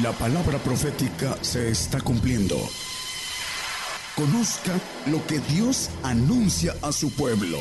[0.00, 2.56] La palabra profética se está cumpliendo.
[4.16, 4.72] Conozca
[5.10, 7.58] lo que Dios anuncia a su pueblo.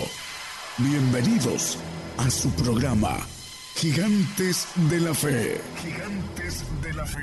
[0.78, 1.78] Bienvenidos
[2.18, 3.18] a su programa,
[3.76, 5.58] Gigantes de la Fe.
[5.84, 7.20] Gigantes de la Fe.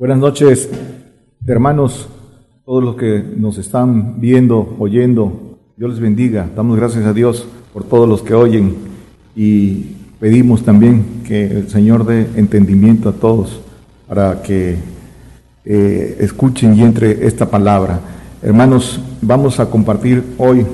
[0.00, 0.68] Buenas noches,
[1.46, 2.08] hermanos,
[2.64, 5.60] todos los que nos están viendo, oyendo.
[5.76, 6.50] Dios les bendiga.
[6.56, 8.76] Damos gracias a Dios por todos los que oyen
[9.36, 13.60] y pedimos también que el Señor dé entendimiento a todos
[14.06, 14.76] para que
[15.64, 18.00] eh, escuchen y entre esta palabra.
[18.42, 20.66] Hermanos, vamos a compartir hoy,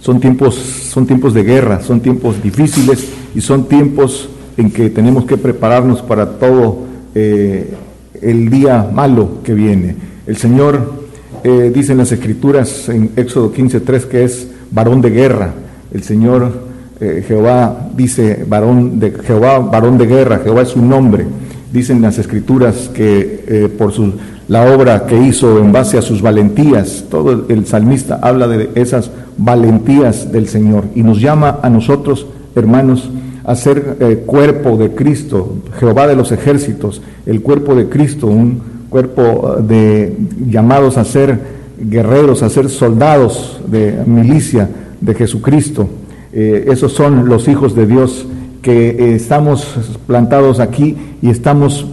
[0.00, 5.24] son tiempos, son tiempos de guerra, son tiempos difíciles y son tiempos en que tenemos
[5.24, 6.80] que prepararnos para todo
[7.14, 7.72] eh,
[8.20, 9.94] el día malo que viene.
[10.26, 11.04] El Señor
[11.44, 15.54] eh, dice en las Escrituras, en Éxodo 15.3, que es varón de guerra.
[15.92, 16.67] El Señor
[17.00, 21.26] eh, Jehová dice varón de Jehová, varón de guerra, Jehová es su nombre.
[21.72, 24.14] Dicen las escrituras que eh, por su,
[24.48, 29.10] la obra que hizo en base a sus valentías, todo el salmista habla de esas
[29.36, 33.10] valentías del Señor y nos llama a nosotros, hermanos,
[33.44, 38.60] a ser eh, cuerpo de Cristo, Jehová de los ejércitos, el cuerpo de Cristo, un
[38.88, 40.16] cuerpo de
[40.50, 41.38] llamados a ser
[41.78, 44.68] guerreros, a ser soldados de milicia
[45.00, 45.88] de Jesucristo.
[46.32, 48.26] Eh, esos son los hijos de Dios
[48.62, 51.86] que eh, estamos plantados aquí y estamos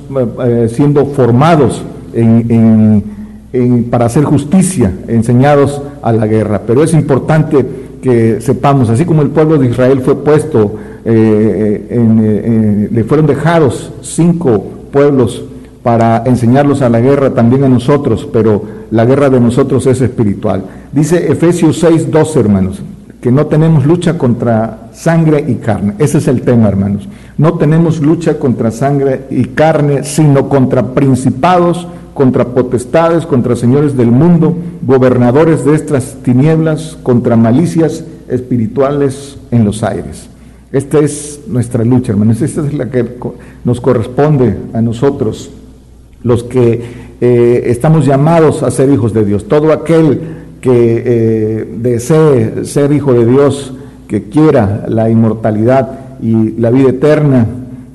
[0.44, 1.81] eh, siendo formados
[3.89, 6.61] para hacer justicia, enseñados a la guerra.
[6.66, 7.66] Pero es importante
[8.02, 11.83] que sepamos, así como el pueblo de Israel fue puesto, le
[13.06, 15.44] fueron dejados cinco pueblos
[15.83, 20.63] para enseñarlos a la guerra también a nosotros, pero la guerra de nosotros es espiritual.
[20.91, 22.81] Dice Efesios 6, 12 hermanos,
[23.26, 25.95] que no tenemos lucha contra sangre y carne.
[25.98, 27.09] Ese es el tema, hermanos.
[27.40, 34.12] No tenemos lucha contra sangre y carne, sino contra principados, contra potestades, contra señores del
[34.12, 40.30] mundo, gobernadores de estas tinieblas, contra malicias espirituales en los aires.
[40.72, 42.44] Esta es nuestra lucha, hermanos.
[42.44, 43.18] Esta es la que
[43.64, 45.50] nos corresponde a nosotros,
[46.22, 46.84] los que
[47.22, 49.47] eh, estamos llamados a ser hijos de Dios.
[49.47, 53.72] Todo aquel que eh, desee ser hijo de Dios,
[54.08, 57.46] que quiera la inmortalidad y la vida eterna,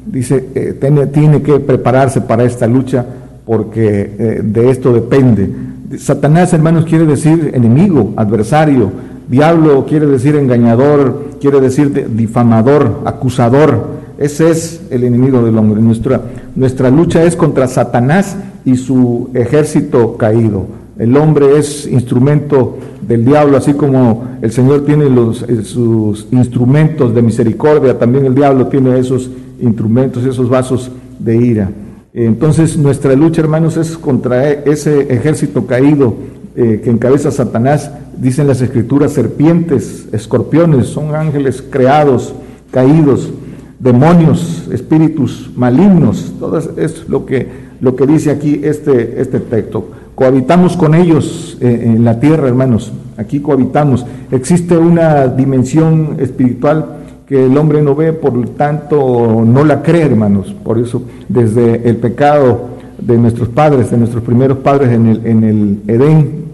[0.06, 3.04] dice, eh, tiene, tiene, que prepararse para esta lucha
[3.44, 5.50] porque eh, de esto depende.
[5.98, 8.92] Satanás, hermanos, quiere decir enemigo, adversario.
[9.26, 13.98] Diablo quiere decir engañador, quiere decir difamador, acusador.
[14.16, 15.80] Ese es el enemigo del hombre.
[15.80, 16.20] Nuestra,
[16.54, 20.79] nuestra lucha es contra Satanás y su ejército caído.
[21.00, 27.14] El hombre es instrumento del diablo, así como el Señor tiene los, eh, sus instrumentos
[27.14, 29.30] de misericordia, también el diablo tiene esos
[29.62, 31.70] instrumentos, esos vasos de ira.
[32.12, 36.16] Entonces nuestra lucha, hermanos, es contra e, ese ejército caído
[36.54, 37.90] eh, que encabeza Satanás.
[38.18, 42.34] Dicen las escrituras, serpientes, escorpiones, son ángeles creados,
[42.70, 43.30] caídos,
[43.78, 46.34] demonios, espíritus malignos.
[46.38, 47.48] Todo es lo que,
[47.80, 52.92] lo que dice aquí este, este texto cohabitamos con ellos eh, en la tierra, hermanos,
[53.16, 54.04] aquí cohabitamos.
[54.30, 60.02] Existe una dimensión espiritual que el hombre no ve, por lo tanto no la cree,
[60.02, 60.54] hermanos.
[60.62, 65.42] Por eso, desde el pecado de nuestros padres, de nuestros primeros padres en el, en
[65.42, 66.44] el Edén,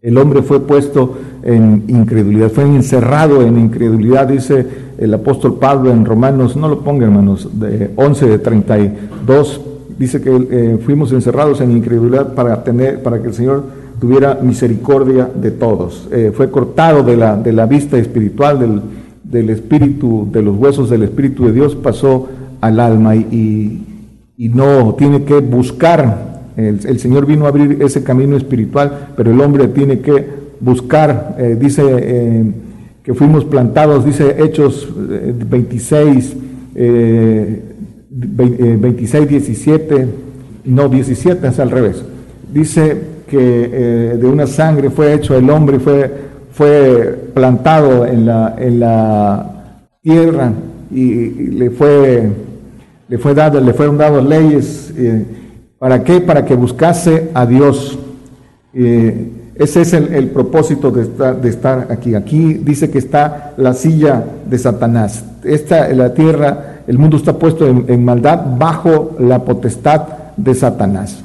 [0.00, 6.06] el hombre fue puesto en incredulidad, fue encerrado en incredulidad, dice el apóstol Pablo en
[6.06, 9.60] Romanos, no lo ponga hermanos, de 11 de 32
[9.98, 13.64] dice que eh, fuimos encerrados en incredulidad para, tener, para que el Señor
[14.00, 16.08] tuviera misericordia de todos.
[16.10, 18.80] Eh, fue cortado de la, de la vista espiritual, del,
[19.22, 22.28] del, espíritu, de los huesos del Espíritu de Dios, pasó
[22.60, 23.82] al alma y,
[24.36, 26.32] y, no tiene que buscar.
[26.56, 30.26] El, Señor vino a abrir ese camino espiritual, pero el hombre tiene que
[30.60, 32.52] buscar, eh, dice
[33.02, 36.36] que fuimos plantados, dice Hechos 26,
[38.14, 40.06] 26, 17, eh,
[40.64, 42.04] no 17, es al revés.
[42.52, 46.10] Dice que eh, de una sangre fue hecho el hombre, fue,
[46.52, 50.52] fue plantado en la, en la tierra
[50.90, 52.30] y, le fue
[53.08, 54.92] le fue dado, le fueron dadas leyes.
[54.96, 55.24] Eh,
[55.78, 56.20] ¿Para qué?
[56.20, 57.98] Para que buscase a Dios.
[58.74, 62.14] ese es el, el propósito de estar, de estar, aquí.
[62.14, 65.24] Aquí dice que está la silla de Satanás.
[65.44, 70.02] Esta, la tierra el mundo está puesto en, maldad bajo la potestad
[70.36, 71.22] de Satanás.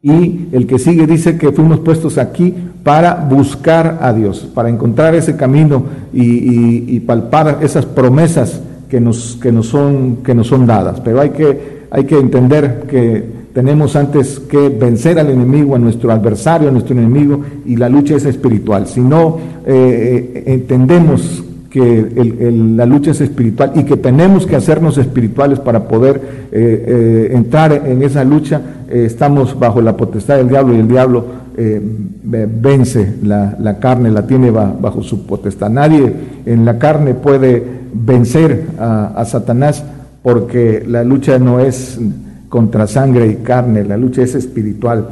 [0.00, 2.54] Y el que sigue dice que fuimos puestos aquí
[2.84, 9.50] para buscar a Dios, para encontrar ese camino y, palpar esas promesas que nos, que
[9.50, 11.00] nos, son, que nos son dadas.
[11.00, 16.12] Pero hay que, hay que entender que tenemos antes que vencer al enemigo, a nuestro
[16.12, 18.86] adversario, a nuestro enemigo, y la lucha es espiritual.
[18.86, 21.42] Si no eh, eh, entendemos
[21.78, 26.20] que la lucha es espiritual y que tenemos que hacernos espirituales para poder
[26.50, 31.38] eh, entrar en esa lucha, estamos bajo la potestad del diablo y el diablo
[32.24, 35.70] vence la, carne, la tiene bajo su potestad.
[35.70, 36.12] Nadie
[36.46, 39.84] en la carne puede vencer a Satanás
[40.22, 41.98] porque la lucha no es
[42.48, 45.08] contra sangre y carne, la lucha es espiritual.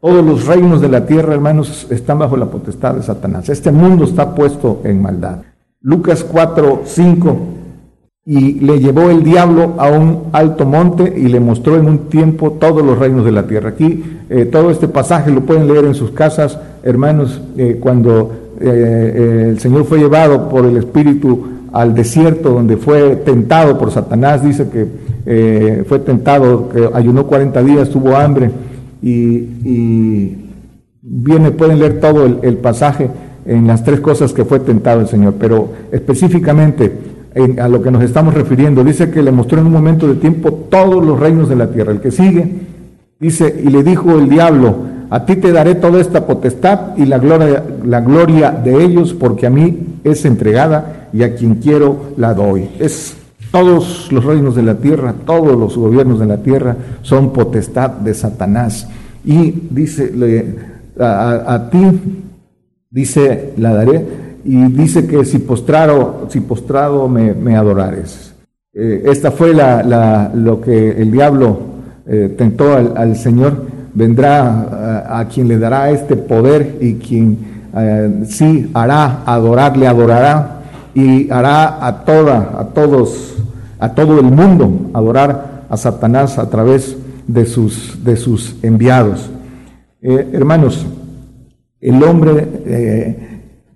[0.00, 3.48] Todos los reinos de la tierra, hermanos, están bajo la potestad de Satanás.
[3.48, 5.38] Este mundo está puesto en maldad.
[5.84, 7.36] Lucas 4, 5,
[8.24, 12.52] y le llevó el diablo a un alto monte y le mostró en un tiempo
[12.52, 13.68] todos los reinos de la tierra.
[13.68, 18.32] Aquí eh, todo este pasaje lo pueden leer en sus casas, hermanos, eh, cuando
[18.62, 24.42] eh, el Señor fue llevado por el Espíritu al desierto donde fue tentado por Satanás,
[24.42, 28.50] dice que fue tentado, que ayunó 40 días, tuvo hambre.
[29.02, 30.38] Y,
[31.02, 33.10] viene, pueden leer todo el, pasaje
[33.46, 36.92] en las tres cosas que fue tentado el Señor, pero específicamente
[37.60, 40.52] a lo que nos estamos refiriendo, dice que le mostró en un momento de tiempo
[40.70, 41.92] todos los reinos de la tierra.
[41.92, 42.48] El que sigue,
[43.18, 44.76] dice, y le dijo el diablo,
[45.10, 49.46] a ti te daré toda esta potestad y la gloria, la gloria de ellos, porque
[49.46, 52.68] a mí es entregada y a quien quiero la doy.
[52.78, 53.16] Es
[53.50, 58.12] todos los reinos de la tierra, todos los gobiernos de la tierra son potestad de
[58.12, 58.88] Satanás.
[59.24, 60.12] Y dice,
[60.98, 61.78] a, ti,
[62.94, 64.06] dice, la daré,
[64.44, 68.32] y dice que si postrado, si postrado me, adorares.
[68.72, 71.58] Eh, esta fue la, lo que el diablo
[72.06, 73.74] eh, tentó al, Señor.
[73.94, 77.38] Vendrá a, quien le dará este poder y quien
[77.76, 80.60] eh, sí hará adorarle, adorará
[80.94, 83.34] y hará a toda, a todos,
[83.80, 89.30] a todo el mundo adorar a Satanás a través de sus, de sus enviados.
[90.02, 90.86] Eh, hermanos,
[91.84, 93.16] el hombre eh,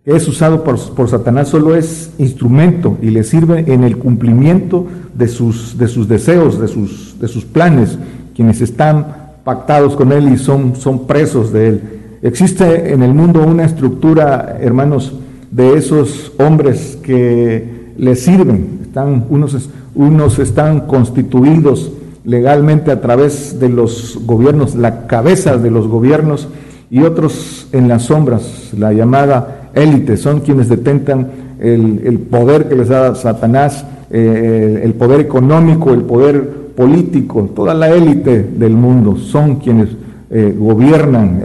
[0.03, 4.87] que es usado por, por, Satanás solo es instrumento y le sirve en el cumplimiento
[5.15, 7.99] de sus, de sus deseos, de sus, de sus planes,
[8.35, 11.83] quienes están pactados con él y son, son presos de él.
[12.23, 15.13] Existe en el mundo una estructura, hermanos,
[15.51, 18.81] de esos hombres que le sirven.
[18.85, 21.93] Están, unos, unos están constituidos
[22.25, 26.49] legalmente a través de los gobiernos, la cabeza de los gobiernos,
[26.91, 31.29] y otros en las sombras, la llamada élite, son quienes detentan
[31.61, 37.91] el, poder que les da Satanás, eh, el poder económico, el poder político, toda la
[37.91, 39.89] élite del mundo son quienes
[40.31, 41.41] eh, gobiernan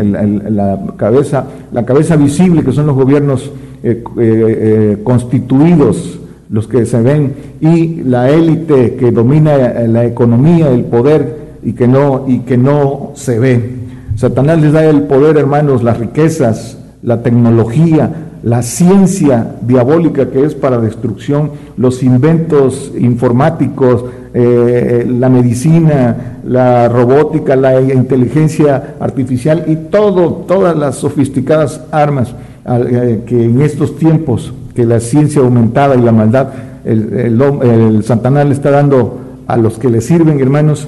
[0.55, 3.51] la, cabeza, la cabeza visible que son los gobiernos
[3.83, 6.19] eh, constituidos,
[6.49, 9.57] los que se ven, y la élite que domina
[9.87, 13.72] la economía, el poder y que no, y que no se ve.
[14.15, 18.11] Satanás les da el poder, hermanos, las riquezas, la tecnología,
[18.43, 27.79] la ciencia diabólica que es para destrucción, los inventos informáticos, la medicina, la robótica, la
[27.81, 32.33] inteligencia artificial y todo, todas las sofisticadas armas
[32.65, 36.47] eh, que en estos tiempos que la ciencia aumentada y la maldad,
[36.85, 40.87] el, el, Satanás le está dando a los que le sirven, hermanos,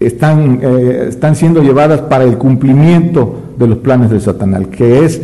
[0.00, 5.20] están, eh, están siendo llevadas para el cumplimiento de los planes de Satanás, que es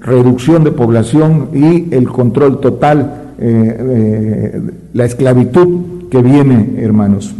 [0.00, 4.60] reducción de población y el control total, eh,
[4.92, 7.34] la esclavitud que viene, hermanos.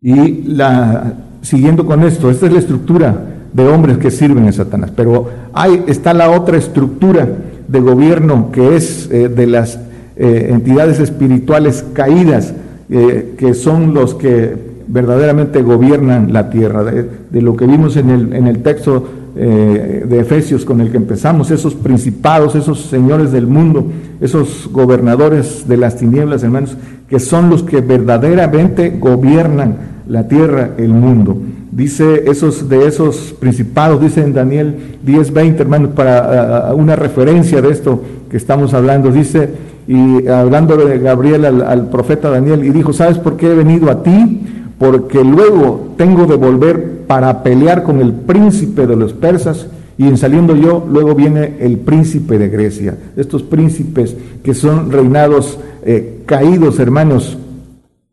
[0.00, 4.92] Y la, siguiendo con esto, esta es la estructura de hombres que sirven a Satanás.
[4.94, 7.26] Pero hay, está la otra estructura
[7.66, 9.80] de gobierno que es eh, de las
[10.20, 12.52] entidades espirituales caídas,
[12.88, 16.84] que son los que verdaderamente gobiernan la tierra.
[16.84, 21.52] De, lo que vimos en el, en el texto de Efesios con el que empezamos,
[21.52, 23.86] esos principados, esos señores del mundo,
[24.20, 26.76] esos gobernadores de las tinieblas, hermanos,
[27.08, 29.76] que son los que verdaderamente gobiernan
[30.08, 31.36] la tierra, el mundo
[31.70, 38.02] dice esos de esos principados, dice en Daniel 10:20, hermanos, para una referencia de esto
[38.30, 39.48] que estamos hablando, dice,
[39.86, 44.02] y hablando de Gabriel al, profeta Daniel, y dijo, ¿sabes por qué he venido a
[44.02, 44.40] ti?
[44.78, 49.66] Porque luego tengo de volver para pelear con el príncipe de los persas,
[49.98, 52.96] y en saliendo yo, luego viene el príncipe de Grecia.
[53.16, 57.36] Estos príncipes que son reinados eh, caídos, hermanos,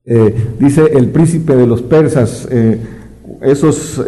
[0.04, 2.80] eh, dice el príncipe de los persas, eh,
[3.42, 4.02] esos,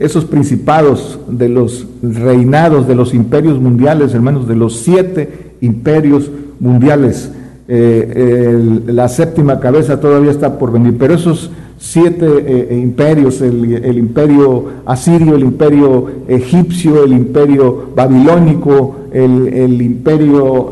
[0.00, 7.30] esos principados de los reinados de los imperios mundiales, hermanos, de los siete imperios mundiales.
[7.68, 11.50] la séptima cabeza todavía está por venir, pero esos
[11.80, 20.70] siete eh, eh, imperios, el, imperio asirio, el imperio egipcio, el imperio babilónico, el, imperio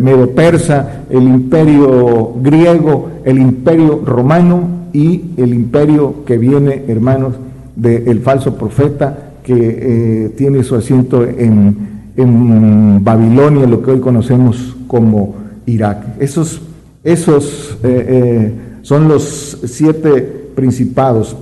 [0.00, 7.34] medo-persa, el imperio griego, el imperio romano y el imperio que viene, hermanos,
[7.76, 11.76] del falso profeta que tiene su asiento en,
[12.16, 15.34] en Babilonia, lo que hoy conocemos como
[15.66, 16.20] Irak.
[16.20, 16.60] Esos,
[17.02, 18.52] esos eh, eh,
[18.84, 21.34] son los siete principados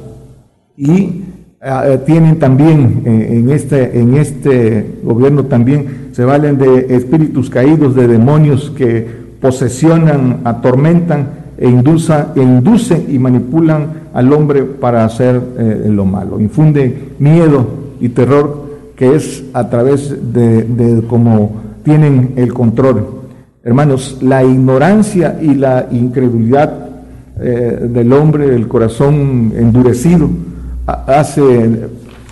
[0.77, 1.23] y
[1.61, 8.07] eh, tienen también en, este, en este gobierno también se valen de espíritus caídos, de
[8.07, 9.07] demonios que
[9.41, 15.41] posesionan, atormentan e, induza, e inducen y manipulan al hombre para hacer
[15.87, 16.39] lo malo.
[16.39, 17.67] Infunde miedo
[18.01, 18.63] y terror
[18.95, 23.23] que es a través de, de cómo tienen el control.
[23.65, 26.92] Hermanos, la ignorancia y la incredulidad
[27.43, 30.29] eh, del hombre, el corazón endurecido,
[30.87, 31.43] hace,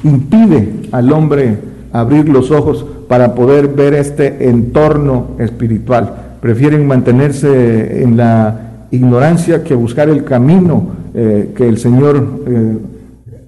[0.05, 1.59] impide al hombre
[1.93, 6.37] abrir los ojos para poder ver este entorno espiritual.
[6.41, 12.25] Prefieren mantenerse en la ignorancia que buscar el camino eh, que el Señor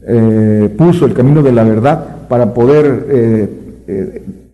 [0.09, 3.51] eh, puso, el camino de la verdad, para poder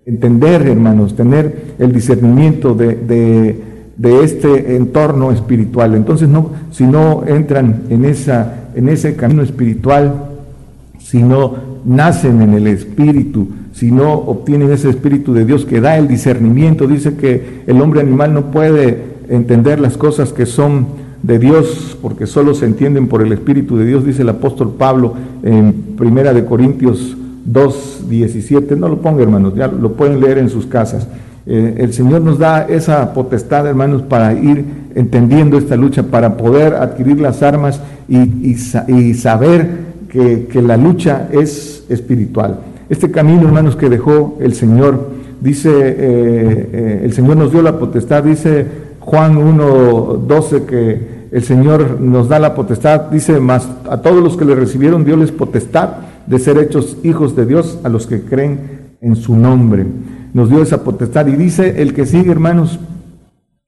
[0.05, 3.68] entender, hermanos, tener el discernimiento de,
[4.03, 5.95] este entorno espiritual.
[5.95, 10.15] Entonces, no, si no entran en, esa, en ese camino espiritual,
[10.99, 15.97] si no nacen en el Espíritu, si no obtienen ese Espíritu de Dios que da
[15.97, 20.87] el discernimiento, dice que el hombre animal no puede entender las cosas que son
[21.23, 25.15] de Dios, porque solo se entienden por el Espíritu de Dios, dice el apóstol Pablo
[25.43, 27.17] en Primera de Corintios
[27.51, 31.09] 2.17, no lo ponga hermanos, ya lo pueden leer en sus casas.
[31.51, 36.75] Eh, el Señor nos da esa potestad, hermanos, para ir entendiendo esta lucha, para poder
[36.75, 38.55] adquirir las armas y,
[39.15, 39.67] saber
[40.11, 42.59] que, la lucha es espiritual.
[42.91, 45.09] Este camino, hermanos, que dejó el Señor,
[45.41, 48.67] dice, eh, eh, el Señor nos dio la potestad, dice
[49.01, 54.45] Juan 1.12 que el Señor nos da la potestad, dice, más a todos los que
[54.45, 55.93] le recibieron, dio les potestad
[56.27, 59.87] de ser hechos hijos de Dios a los que creen en su nombre.
[60.35, 62.79] Nos dio esa potestad y dice el que sigue, hermanos,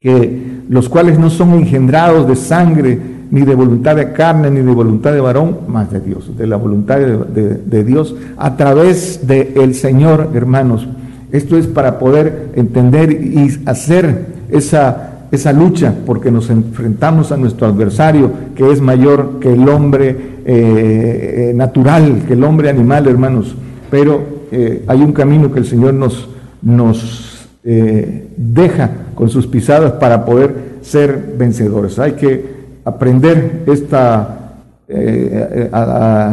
[0.01, 2.99] que los cuales no son engendrados de sangre,
[3.31, 6.57] ni de voluntad de carne, ni de voluntad de varón, más de Dios, de la
[6.57, 10.89] voluntad de, Dios, a través del Señor, hermanos.
[11.31, 17.67] Esto es para poder entender y hacer esa esa lucha porque nos enfrentamos a nuestro
[17.67, 20.09] adversario que es mayor que el hombre
[20.45, 23.55] eh, eh, natural, que el hombre animal, hermanos.
[23.91, 26.29] Pero eh, hay un camino que el Señor nos,
[26.63, 31.99] nos deja con sus pisadas para poder ser vencedores.
[31.99, 32.43] Hay que
[32.87, 34.37] aprender esta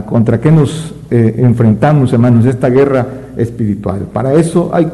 [0.07, 3.05] contra qué nos enfrentamos, hermanos, esta guerra
[3.35, 4.07] espiritual.
[4.13, 4.89] Para eso hay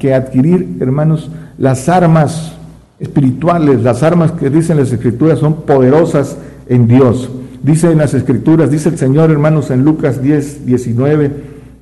[0.00, 2.56] que adquirir, hermanos, las armas
[2.98, 6.36] espirituales, las armas que dicen las escrituras son poderosas
[6.68, 7.30] en Dios.
[7.62, 11.30] Dice en las escrituras, dice el Señor hermanos en Lucas 10, 19,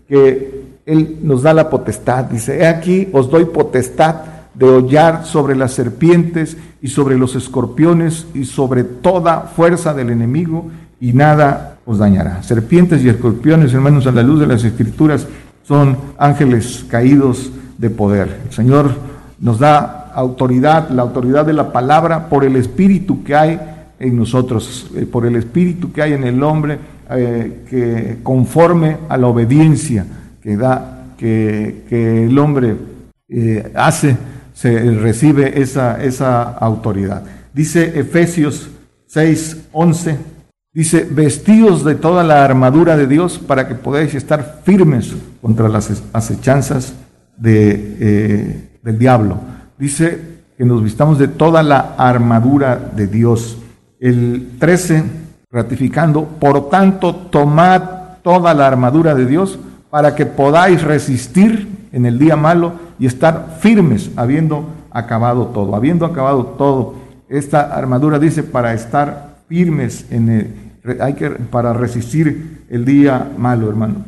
[0.08, 0.53] que
[0.86, 2.24] Él nos da la potestad.
[2.24, 4.16] Dice, he aquí os doy potestad
[4.54, 10.70] de hollar sobre las serpientes y sobre los escorpiones y sobre toda fuerza del enemigo
[11.00, 12.42] y nada os dañará.
[12.42, 15.26] Serpientes y escorpiones, hermanos, a la luz de las escrituras,
[15.64, 18.40] son ángeles caídos de poder.
[18.46, 18.90] El Señor
[19.40, 23.60] nos da autoridad, la autoridad de la palabra, por el espíritu que hay
[23.98, 26.78] en nosotros, eh, por el espíritu que hay en el hombre,
[27.10, 30.06] eh, que conforme a la obediencia
[30.44, 32.76] que da, que, el hombre
[33.30, 34.18] eh, hace,
[34.52, 37.22] se recibe esa, esa autoridad.
[37.54, 38.68] Dice Efesios
[39.06, 40.18] 6, 11,
[40.74, 46.02] dice, vestidos de toda la armadura de Dios para que podáis estar firmes contra las
[46.12, 46.92] acechanzas
[47.38, 49.40] de, del diablo
[49.78, 53.58] dice que nos vistamos de toda la armadura de Dios.
[53.98, 55.04] El 13,
[55.50, 57.82] ratificando, por tanto, tomad
[58.22, 59.58] toda la armadura de Dios
[59.94, 66.04] para que podáis resistir en el día malo y estar firmes, habiendo acabado todo, habiendo
[66.04, 66.94] acabado todo.
[67.28, 73.68] Esta armadura dice para estar firmes en el, hay que para resistir el día malo,
[73.68, 74.04] hermano.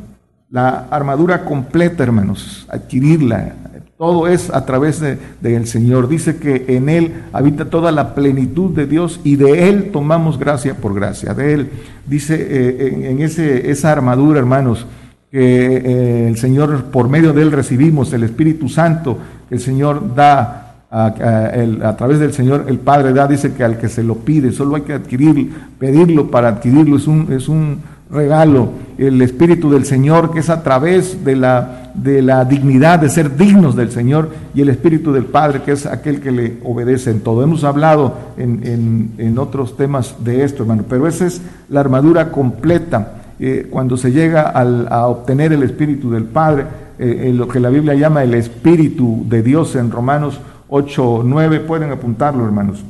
[0.49, 3.53] La armadura completa, hermanos, adquirirla,
[3.97, 6.09] todo es a través del de, Señor.
[6.09, 10.73] Dice que en Él habita toda la plenitud de Dios y de Él tomamos gracia
[10.73, 11.33] por gracia.
[11.33, 11.69] De Él,
[12.05, 14.85] dice eh, en, ese, esa armadura, hermanos,
[15.31, 19.17] que eh, el Señor, por medio de Él recibimos el Espíritu Santo,
[19.49, 23.89] que el Señor da a, través del Señor el Padre da, dice que al que
[23.89, 27.79] se lo pide, solo hay que adquirir, pedirlo para adquirirlo, es un, es un
[28.09, 28.69] regalo.
[28.97, 33.35] El Espíritu del Señor, que es a través de la, de la dignidad de ser
[33.35, 37.19] dignos del Señor, y el Espíritu del Padre, que es aquel que le obedece en
[37.19, 37.43] todo.
[37.43, 43.13] Hemos hablado en, en, otros temas de esto, hermano, pero esa es la armadura completa.
[43.39, 46.65] Eh, cuando se llega a obtener el Espíritu del Padre,
[46.99, 50.39] eh, en lo que la Biblia llama el Espíritu de Dios en Romanos
[50.69, 52.83] 8, 9, pueden apuntarlo, hermanos.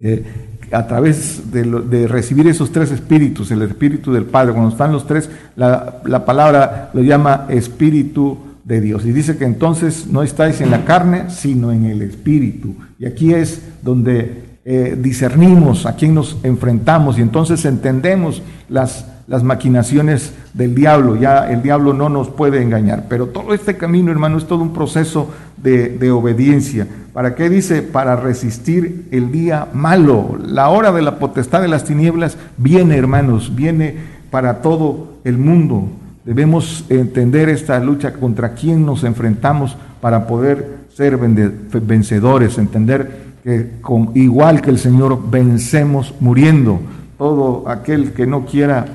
[0.00, 0.22] Eh,
[0.70, 5.30] a través de, recibir esos tres espíritus, el espíritu del Padre, cuando están los tres,
[5.56, 9.06] la, palabra lo llama espíritu de Dios.
[9.06, 12.74] Y dice que entonces no estáis en la carne, sino en el espíritu.
[12.98, 19.42] Y aquí es donde eh, discernimos a quién nos enfrentamos y entonces entendemos las las
[19.42, 21.16] maquinaciones del diablo.
[21.16, 23.06] Ya el diablo no nos puede engañar.
[23.08, 26.86] Pero todo este camino, hermano, es todo un proceso de, obediencia.
[27.12, 27.82] ¿Para qué dice?
[27.82, 30.38] Para resistir el día malo.
[30.44, 33.96] La hora de la potestad de las tinieblas viene, hermanos, viene
[34.30, 35.88] para todo el mundo.
[36.24, 44.10] Debemos entender esta lucha contra quién nos enfrentamos para poder ser vencedores, entender que con,
[44.14, 46.80] igual que el Señor vencemos muriendo.
[47.18, 48.86] Todo aquel que no quiera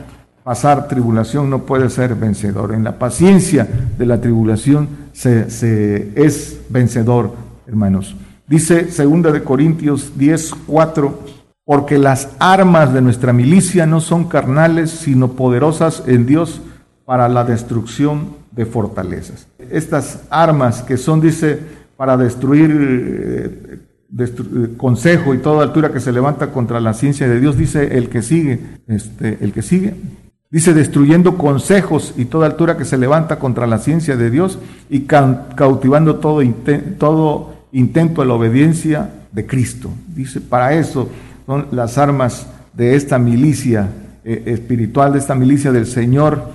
[0.49, 2.73] pasar tribulación no puede ser vencedor.
[2.73, 3.67] En la paciencia
[3.99, 5.45] de la tribulación se,
[6.15, 7.35] es vencedor,
[7.67, 8.15] hermanos.
[8.47, 11.19] Dice segunda de Corintios 10, 4,
[11.65, 16.63] porque las armas de nuestra milicia no son carnales, sino poderosas en Dios
[17.05, 19.45] para la destrucción de fortalezas.
[19.69, 21.59] Estas armas que son, dice,
[21.95, 23.79] para destruir
[24.17, 28.09] eh, consejo y toda altura que se levanta contra la ciencia de Dios, dice el
[28.09, 29.93] que sigue, este, el que sigue,
[30.51, 34.57] Dice, destruyendo consejos y toda altura que se levanta contra la ciencia de Dios
[34.89, 36.41] y cautivando todo,
[36.97, 39.91] todo intento a la obediencia de Cristo.
[40.07, 41.07] Dice, para eso
[41.45, 43.89] son las armas de esta milicia
[44.23, 46.49] eh, espiritual, de esta milicia del Señor,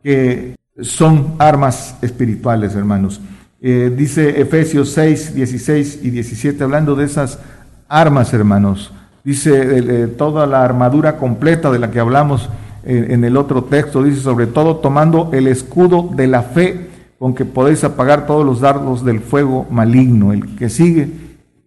[0.00, 3.20] que son armas espirituales, hermanos.
[3.60, 7.40] Eh, dice Efesios 6, 16 y 17, hablando de esas
[7.88, 8.92] armas, hermanos.
[9.24, 12.48] Dice toda la armadura completa de la que hablamos
[12.84, 16.88] en, el otro texto, dice sobre todo tomando el escudo de la fe
[17.18, 20.32] con que podéis apagar todos los dardos del fuego maligno.
[20.32, 21.08] El que sigue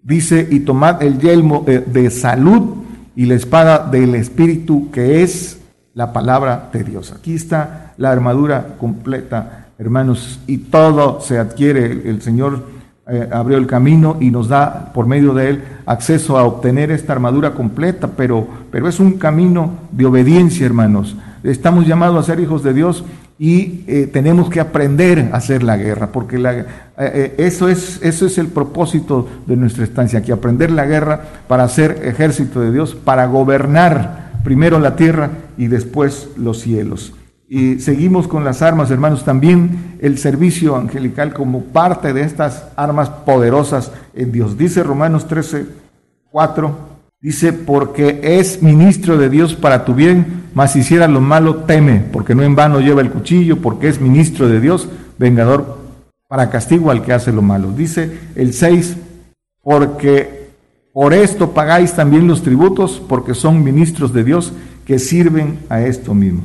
[0.04, 2.84] dice, y tomad el yelmo eh, de salud
[3.16, 5.60] y la espada del Espíritu, que es
[5.94, 7.12] la palabra de Dios.
[7.12, 12.10] Aquí está la armadura completa, hermanos, y todo se adquiere.
[12.10, 12.64] El Señor
[13.06, 17.12] eh, abrió el camino y nos da por medio de él acceso a obtener esta
[17.12, 21.18] armadura completa, pero, pero es un camino de obediencia, hermanos.
[21.44, 23.04] Estamos llamados a ser hijos de Dios
[23.38, 26.42] y eh, tenemos que aprender a hacer la guerra, porque
[26.98, 31.68] eh, eso, es, eso es el propósito de nuestra estancia, aquí aprender la guerra para
[31.68, 37.14] ser ejército de Dios, para gobernar primero la tierra y después los cielos.
[37.56, 43.12] Y seguimos con las armas, hermanos, también el servicio angelical como parte de estas armas
[43.12, 44.58] poderosas en Dios.
[44.58, 45.68] Dice Romanos 13,
[46.32, 46.76] 4,
[47.22, 52.04] dice, porque es ministro de Dios para tu bien, mas si hiciera lo malo, teme,
[52.12, 54.90] porque no en vano lleva el cuchillo, porque es ministro de Dios,
[55.20, 55.78] vengador
[56.28, 57.72] para castigo al que hace lo malo.
[57.72, 58.98] Dice el 6,
[59.62, 60.50] porque
[60.92, 64.54] por esto pagáis también los tributos, porque son ministros de Dios
[64.86, 66.42] que sirven a esto mismo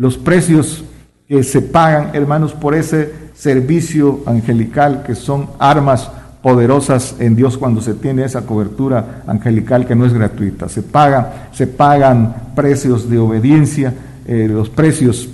[0.00, 0.82] los precios
[1.28, 6.10] que se pagan, hermanos, por ese servicio angelical que son armas
[6.40, 10.70] poderosas en Dios cuando se tiene esa cobertura angelical que no es gratuita.
[10.70, 13.92] Se paga, se pagan precios de obediencia,
[14.26, 15.28] eh, los precios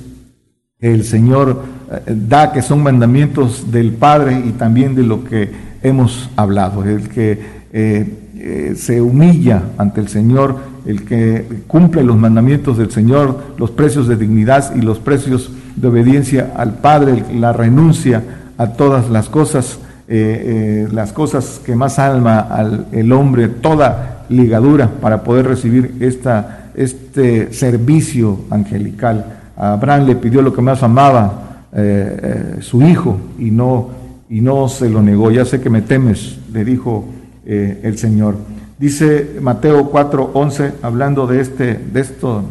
[0.81, 5.49] que el Señor eh, da, que son mandamientos del Padre y también de lo que
[5.81, 6.83] hemos hablado.
[6.83, 7.39] El que
[7.73, 8.26] eh,
[8.75, 14.16] se humilla ante el Señor el que cumple los mandamientos del Señor, los precios de
[14.16, 18.22] dignidad y los precios de obediencia al Padre, la renuncia
[18.57, 24.25] a todas las cosas, eh, eh, las cosas que más alma al el hombre, toda
[24.29, 29.27] ligadura para poder recibir esta, este servicio angelical.
[29.57, 33.90] Abraham le pidió lo que más amaba, eh, su hijo, y no,
[34.31, 35.33] y no se lo negó.
[35.33, 37.05] Ya sé que me temes, le dijo
[37.47, 38.37] el Señor.
[38.79, 42.45] Dice Mateo 4:11, hablando de este, de, esto,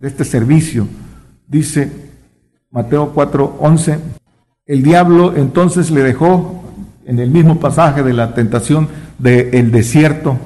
[0.00, 0.86] de este servicio,
[1.46, 1.90] dice
[2.70, 3.98] Mateo 4:11,
[4.66, 6.62] el diablo entonces le dejó,
[7.04, 10.38] en el mismo pasaje de la tentación del desierto,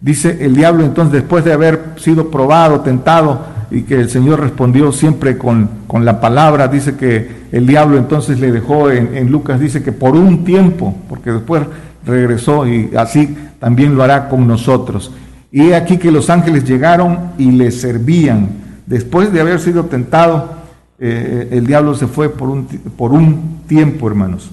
[0.00, 4.92] dice el diablo entonces después de haber sido probado, tentado, y que el Señor respondió
[4.92, 9.82] siempre con, con la palabra, dice que el diablo entonces le dejó en Lucas, dice
[9.82, 11.62] que por un tiempo, porque después
[12.06, 15.12] regresó y así también lo hará con nosotros.
[15.50, 18.48] Y aquí que los ángeles llegaron y le servían.
[18.86, 20.54] Después de haber sido tentado,
[20.98, 22.66] eh, el diablo se fue por un,
[22.96, 24.50] por un tiempo, hermanos.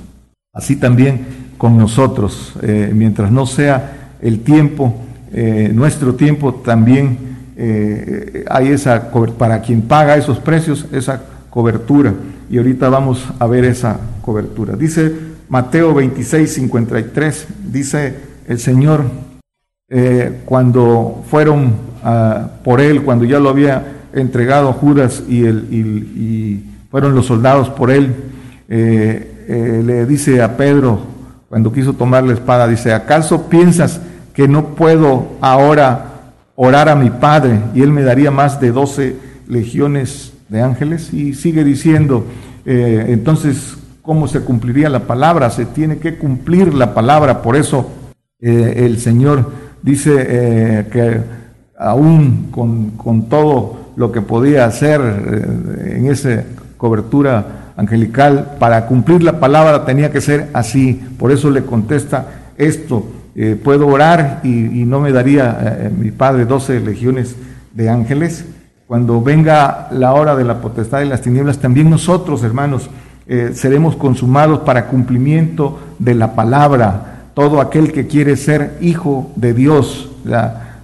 [0.54, 1.26] Así también
[1.58, 4.96] con nosotros, eh, mientras no sea el tiempo,
[5.32, 7.34] eh, nuestro tiempo, también
[8.50, 12.14] hay esa, para quien paga esos precios, esa cobertura.
[12.50, 14.76] Y ahorita vamos a ver esa cobertura.
[14.76, 18.16] Dice Mateo 26, 53, dice
[18.48, 19.04] el Señor,
[20.46, 21.74] cuando fueron
[22.64, 27.70] por él, cuando ya lo había entregado a Judas y, el, y, fueron los soldados
[27.70, 28.14] por él,
[28.70, 31.00] eh, eh, le dice a Pedro,
[31.50, 34.00] cuando quiso tomar la espada, dice, ¿acaso piensas
[34.34, 39.16] que no puedo ahora orar a mi Padre y él me daría más de doce
[39.48, 41.12] legiones de ángeles?
[41.14, 42.28] Y sigue diciendo,
[42.64, 45.50] eh, entonces, ¿cómo se cumpliría la palabra?
[45.50, 47.90] Se tiene que cumplir la palabra, por eso
[48.40, 49.50] el Señor
[49.82, 51.22] dice que
[51.84, 56.44] aún con, todo lo que podía hacer eh, en esa
[56.78, 61.02] cobertura angelical, para cumplir la palabra tenía que ser así.
[61.18, 64.50] Por eso le contesta esto, eh, puedo orar y,
[64.86, 67.36] no me daría eh, mi Padre doce legiones
[67.74, 68.46] de ángeles.
[68.88, 72.90] Cuando venga la hora de la potestad de las tinieblas, también nosotros, hermanos,
[73.26, 77.30] seremos consumados para cumplimiento de la palabra.
[77.34, 80.10] Todo aquel que quiere ser hijo de Dios,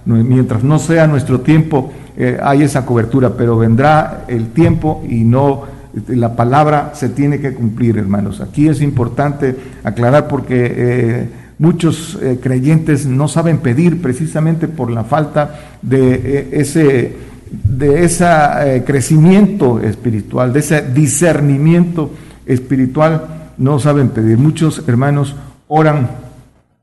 [0.04, 5.62] mientras no sea nuestro tiempo, eh, hay esa cobertura, pero vendrá el tiempo y no,
[6.08, 8.42] la palabra se tiene que cumplir, hermanos.
[8.42, 15.04] Aquí es importante aclarar porque eh, muchos eh, creyentes no saben pedir precisamente por la
[15.04, 22.12] falta de ese de ese crecimiento espiritual, de ese discernimiento
[22.52, 24.38] espiritual, no saben pedir.
[24.38, 25.36] Muchos hermanos
[25.68, 26.08] oran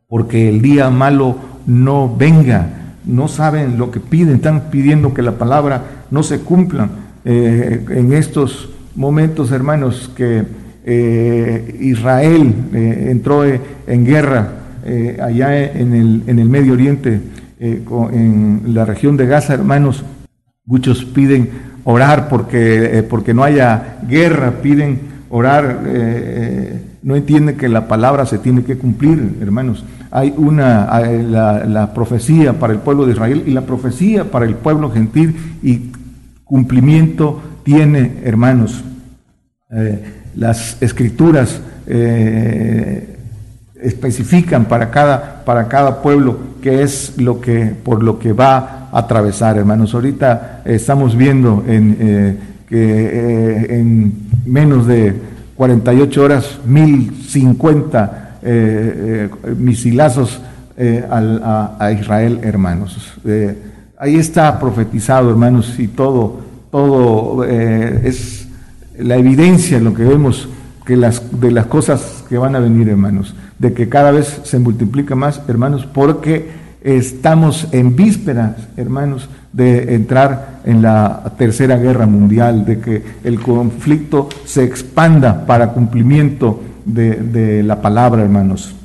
[0.08, 2.70] porque el día malo no venga,
[3.06, 6.90] no saben lo que piden, están pidiendo que la palabra no se cumpla.
[7.26, 10.44] Eh, en estos momentos, hermanos, que
[10.86, 14.54] eh, Israel eh, entró en guerra
[15.22, 17.20] allá en el, en el, Medio Oriente,
[17.60, 20.06] en la región de Gaza, hermanos,
[20.64, 21.50] muchos piden
[21.84, 25.82] orar porque, porque no haya guerra, piden orar,
[27.04, 32.74] no entienden que la palabra se tiene que cumplir, hermanos hay una, la, profecía para
[32.74, 35.92] el pueblo de Israel y la profecía para el pueblo gentil y
[36.44, 38.84] cumplimiento tiene, hermanos.
[39.70, 43.18] Eh, las escrituras eh,
[43.82, 49.00] especifican para cada, para cada pueblo qué es lo que, por lo que va a
[49.00, 49.94] atravesar, hermanos.
[49.94, 52.38] Ahorita estamos viendo en, eh,
[52.68, 55.14] que en menos de
[55.56, 60.40] 48 horas, 1050 eh, eh, misilazos
[60.78, 63.16] eh, a, Israel, hermanos.
[63.98, 68.48] ahí está profetizado, hermanos, y todo, todo es
[69.00, 70.48] la evidencia, lo que vemos
[70.86, 74.60] que las, de las cosas que van a venir, hermanos, de que cada vez se
[74.60, 76.50] multiplica más, hermanos, porque
[76.82, 79.28] estamos en vísperas, hermanos,
[79.58, 86.62] de entrar en la tercera guerra mundial, de que el conflicto se expanda para cumplimiento
[86.86, 88.76] de, la palabra, hermanos.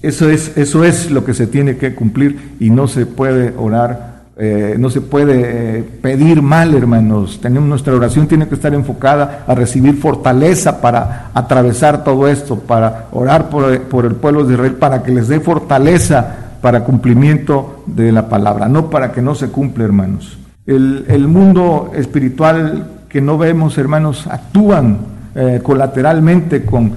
[0.00, 4.22] Eso es, eso es lo que se tiene que cumplir y no se puede orar,
[4.38, 7.38] eh, no se puede eh, pedir mal, hermanos.
[7.42, 13.08] Tenemos, nuestra oración tiene que estar enfocada a recibir fortaleza para atravesar todo esto, para
[13.12, 18.30] orar por, el pueblo de Israel, para que les dé fortaleza para cumplimiento de la
[18.30, 20.38] palabra, no para que no se cumpla, hermanos.
[20.64, 24.96] El, mundo espiritual que no vemos, hermanos, actúan
[25.34, 26.92] eh, colateralmente con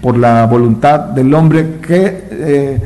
[0.00, 2.80] por la voluntad del hombre que eh,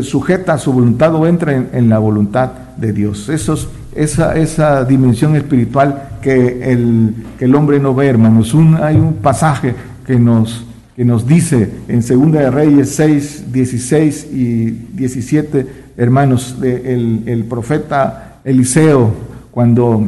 [0.00, 3.28] sujeta su voluntad o entra en, la voluntad de Dios.
[3.28, 3.54] Eso
[3.94, 8.54] esa, dimensión espiritual que el, hombre no ve, hermanos.
[8.82, 9.74] Hay un pasaje
[10.06, 10.64] que nos,
[11.00, 17.44] que nos dice en Segunda de Reyes 6, 16 y 17, hermanos, de el, el
[17.44, 19.10] profeta Eliseo,
[19.50, 20.06] cuando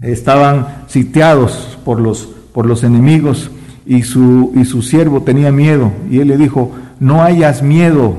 [0.00, 3.50] estaban sitiados por los, por los enemigos,
[3.84, 8.14] y su, y su siervo tenía miedo y él le dijo, no hayas miedo,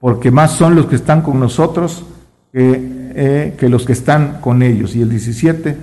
[0.00, 2.04] porque más son los que están con nosotros
[2.52, 4.96] que, eh, que los que están con ellos.
[4.96, 5.76] Y el 17,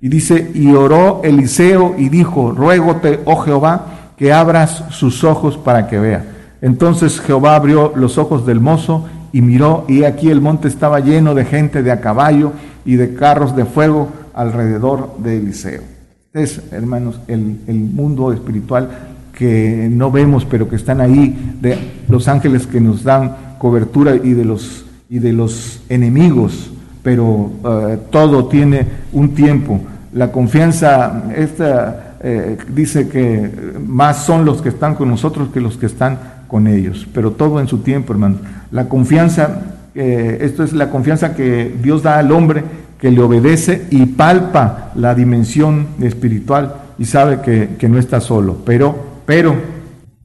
[0.00, 5.86] y dice, y oró Eliseo y dijo, ruégote, oh Jehová, que abras sus ojos para
[5.86, 6.24] que vea.
[6.60, 11.34] Entonces Jehová abrió los ojos del mozo y miró, y aquí el monte estaba lleno
[11.34, 12.52] de gente de a caballo
[12.84, 15.98] y de carros de fuego alrededor de Eliseo
[16.32, 18.88] es, hermanos, el, el, mundo espiritual
[19.32, 21.78] que no vemos, pero que están ahí, de
[22.08, 26.70] los ángeles que nos dan cobertura y de los, y de los enemigos,
[27.02, 29.80] pero eh, todo tiene un tiempo.
[30.12, 33.50] La confianza, esta eh, dice que
[33.86, 37.60] más son los que están con nosotros que los que están con ellos, pero todo
[37.60, 38.38] en su tiempo, hermano.
[38.70, 42.64] La confianza, eh, esto es la confianza que Dios da al hombre
[42.98, 48.58] que le obedece y palpa la dimensión espiritual y sabe que, que no está solo,
[48.64, 49.54] pero, pero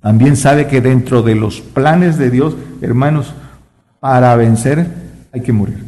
[0.02, 3.34] también sabe que dentro de los planes de Dios, hermanos,
[4.00, 4.88] para vencer
[5.32, 5.84] hay que morir.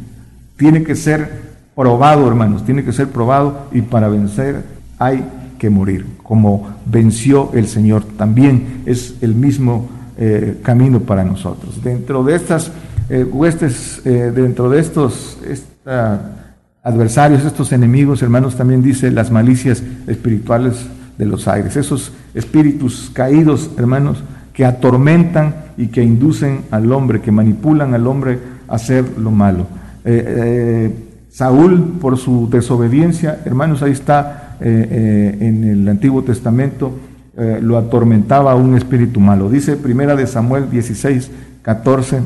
[0.56, 4.62] Tiene que ser probado, hermanos, tiene que ser probado y para vencer
[4.98, 5.22] hay
[5.58, 8.04] que morir, como venció el Señor.
[8.16, 9.88] También es el mismo
[10.18, 11.82] eh, camino para nosotros.
[11.82, 12.72] Dentro de estas
[13.10, 15.38] eh, huestes, eh, dentro de estos
[16.82, 20.86] adversarios, estos enemigos, hermanos, también dice las malicias espirituales
[21.18, 27.30] de los aires, esos espíritus caídos, hermanos, que atormentan y que inducen al hombre, que
[27.30, 28.38] manipulan al hombre
[28.68, 29.66] a hacer lo malo.
[31.28, 36.92] Saúl, por su desobediencia, hermanos, ahí está en el Antiguo Testamento,
[37.38, 39.50] eh, lo atormentaba un espíritu malo.
[39.50, 42.20] Dice primera de Samuel 16, 14,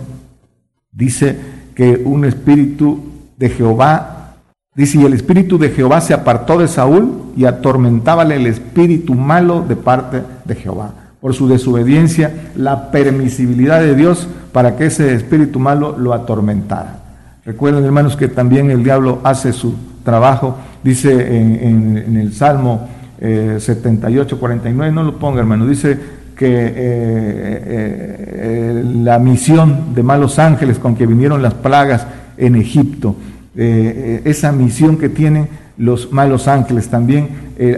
[0.92, 1.36] dice
[1.74, 3.00] que un espíritu
[3.36, 4.36] de Jehová,
[4.72, 9.64] dice, y el espíritu de Jehová se apartó de Saúl y atormentábale el espíritu malo
[9.66, 10.94] de parte de Jehová.
[11.20, 17.00] Por su desobediencia, la permisibilidad de Dios para que ese espíritu malo lo atormentara.
[17.44, 20.56] Recuerden, hermanos, que también el diablo hace su trabajo.
[20.82, 22.88] Dice en el Salmo
[23.20, 25.98] 78, eh, 49, no lo ponga hermano, dice
[26.36, 32.06] que eh, eh, la misión de malos ángeles con que vinieron las plagas
[32.38, 33.14] en Egipto,
[33.54, 37.28] esa misión que tienen los malos ángeles, también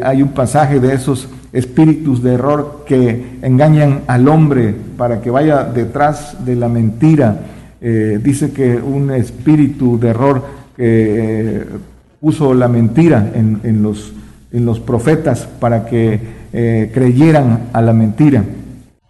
[0.04, 5.64] hay un pasaje de esos espíritus de error que engañan al hombre para que vaya
[5.64, 7.40] detrás de la mentira.
[7.80, 10.44] dice que un espíritu de error
[10.76, 11.66] que
[12.22, 14.14] puso la mentira en, en los
[14.52, 16.20] en los profetas para que
[16.52, 18.44] eh, creyeran a la mentira.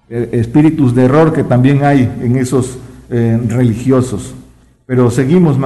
[0.09, 2.79] Eh, espíritus de error que también hay en esos
[3.11, 4.35] eh, religiosos.
[4.87, 5.59] Pero seguimos,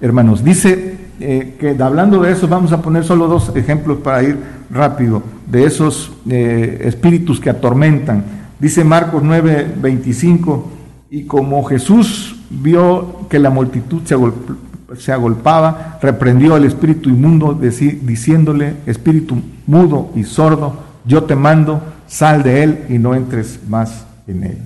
[0.00, 0.44] hermanos.
[0.44, 4.36] Dice que hablando de eso, vamos a poner solo dos ejemplos para ir
[4.68, 8.24] rápido, de esos espíritus que atormentan.
[8.58, 10.70] Dice Marcos 9, 25,
[11.10, 14.16] y como Jesús vio que la multitud se
[14.98, 22.42] se agolpaba, reprendió al espíritu inmundo diciéndole, espíritu mudo y sordo, yo te mando, sal
[22.42, 24.58] de él y no entres más en él.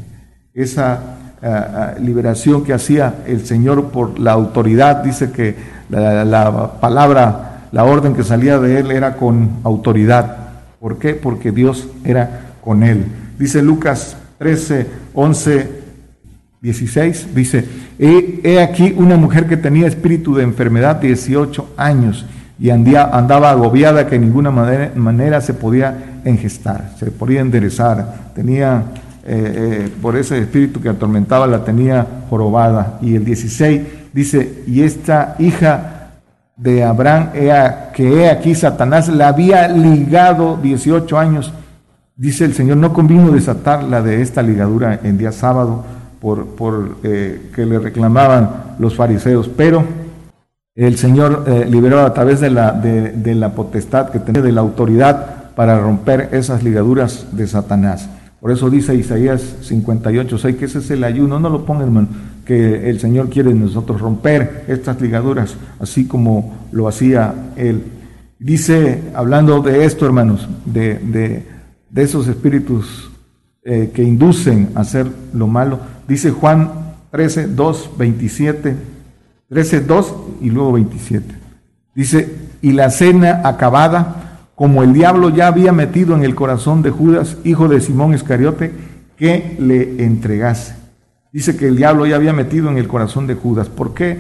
[0.54, 1.00] Esa
[1.42, 5.56] ah, ah, liberación que hacía el Señor por la autoridad, dice que
[5.88, 10.36] la, la, palabra, la orden que salía de él era con autoridad.
[10.80, 11.14] ¿Por qué?
[11.14, 13.06] Porque Dios era con él.
[13.38, 15.77] Dice Lucas 13, 11
[16.60, 17.64] 16 dice,
[17.98, 22.26] he, aquí una mujer que tenía espíritu de enfermedad 18 años
[22.58, 28.82] y andaba agobiada que de ninguna manera, se podía engestar, se podía enderezar, tenía,
[29.24, 32.98] eh, eh, por ese espíritu que atormentaba, la tenía jorobada.
[33.00, 36.08] Y el 16 dice, y esta hija
[36.56, 37.30] de Abraham,
[37.94, 41.52] que he aquí Satanás la había ligado 18 años,
[42.16, 45.84] dice el Señor, no convino desatarla de esta ligadura en día sábado,
[46.20, 49.84] por, por eh, que le reclamaban los fariseos, pero
[50.74, 54.60] el Señor eh, liberó a través de la, de, la potestad que tenía, de la
[54.60, 58.08] autoridad para romper esas ligaduras de Satanás.
[58.40, 62.08] Por eso dice Isaías 58, 6, que ese es el ayuno, no lo pongan, hermano,
[62.44, 67.82] que el Señor quiere nosotros romper estas ligaduras, así como lo hacía Él.
[68.38, 71.44] Dice, hablando de esto, hermanos, de, de,
[71.90, 73.10] de esos espíritus
[73.70, 75.78] eh, que inducen a hacer lo malo,
[76.08, 76.70] Dice Juan
[77.10, 78.76] 13, 2, 27,
[79.50, 81.34] 13, 2 y luego 27.
[81.94, 86.90] Dice, y la cena acabada, como el diablo ya había metido en el corazón de
[86.90, 88.72] Judas, hijo de Simón Iscariote,
[89.18, 90.76] que le entregase.
[91.30, 93.68] Dice que el diablo ya había metido en el corazón de Judas.
[93.68, 94.18] ¿Por qué?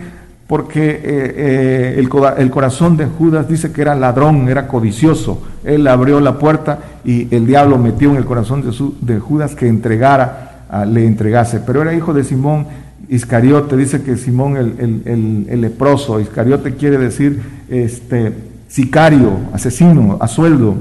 [0.48, 2.08] Porque eh, eh, el,
[2.38, 5.42] el, corazón de Judas dice que era ladrón, era codicioso.
[5.62, 9.68] Él abrió la puerta y el diablo metió en el corazón de, de Judas que
[9.68, 10.48] entregara
[10.86, 11.60] le entregase.
[11.60, 12.66] Pero era hijo de Simón
[13.08, 18.32] Iscariote, dice que Simón el, leproso, Iscariote quiere decir este,
[18.68, 20.76] sicario, asesino, a sueldo.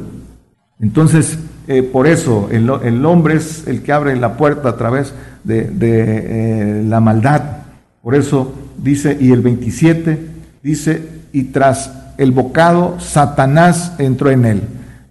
[0.79, 5.69] Entonces, eh, por eso el, hombre es el que abre la puerta a través de,
[5.79, 7.56] eh, la maldad.
[8.01, 10.19] Por eso dice, y el 27
[10.63, 14.61] dice, y tras el bocado, Satanás entró en él.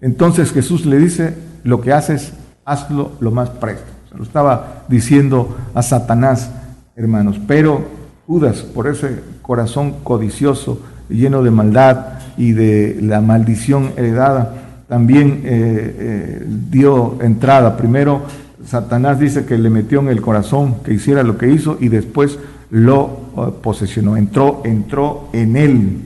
[0.01, 2.33] Entonces Jesús le dice, lo que haces,
[2.65, 6.49] hazlo lo más presto lo estaba diciendo a Satanás
[6.95, 7.39] hermanos.
[7.47, 7.85] Pero
[8.25, 14.53] Judas, por ese corazón codicioso, lleno de maldad y de la maldición heredada,
[14.89, 17.77] también eh, eh, dio entrada.
[17.77, 18.23] Primero,
[18.65, 22.39] Satanás dice que le metió en el corazón que hiciera lo que hizo y después
[22.69, 26.01] lo eh, posesionó, entró, entró en él.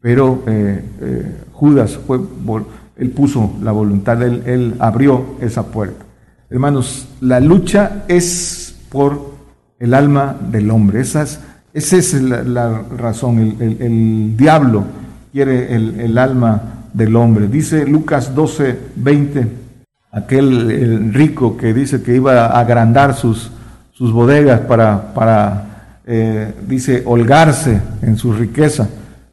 [0.00, 0.42] Pero
[1.52, 2.20] Judas fue,
[2.96, 6.06] él puso la voluntad, él, él abrió esa puerta.
[6.48, 9.30] Hermanos, la lucha es por
[9.78, 11.00] el alma del hombre.
[11.00, 11.40] Esa es,
[11.72, 13.56] esa es la, razón.
[13.60, 14.84] El, diablo
[15.32, 17.48] quiere el, alma del hombre.
[17.48, 19.48] Dice Lucas 12, 20,
[20.12, 23.50] aquel rico que dice que iba a agrandar sus,
[23.92, 25.69] sus bodegas para, para
[26.12, 28.88] eh, dice, holgarse en su riqueza.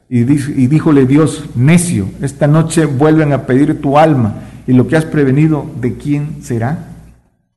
[0.08, 4.96] Y, y díjole Dios, necio, esta noche vuelven a pedir tu alma y lo que
[4.96, 6.90] has prevenido, ¿de quién será?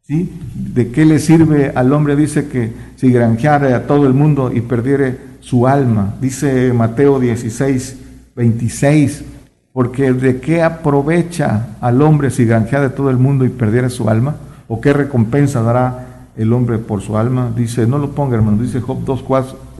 [0.02, 0.34] ¿Sí?
[0.56, 2.16] ¿De qué le sirve al hombre?
[2.16, 6.16] Dice que si granjeara a todo el mundo y perdiere su alma.
[6.20, 7.98] Dice Mateo 16,
[8.36, 9.24] 26,
[9.72, 14.10] porque ¿de qué aprovecha al hombre si granjeara a todo el mundo y perdiera su
[14.10, 14.38] alma?
[14.68, 17.52] ¿O qué recompensa dará el hombre por su alma?
[17.56, 19.24] Dice, no lo ponga hermano, dice Job 2,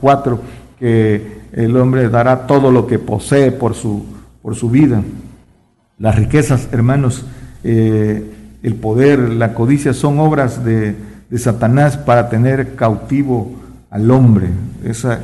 [0.00, 0.40] 4,
[0.78, 4.04] que el hombre dará todo lo que posee por su,
[4.42, 5.02] por su vida.
[5.98, 7.24] Las riquezas, hermanos,
[7.62, 8.24] eh,
[8.62, 13.52] el poder, la codicia son obras de, Satanás para tener cautivo
[13.88, 14.50] al hombre.
[14.84, 15.20] Esa,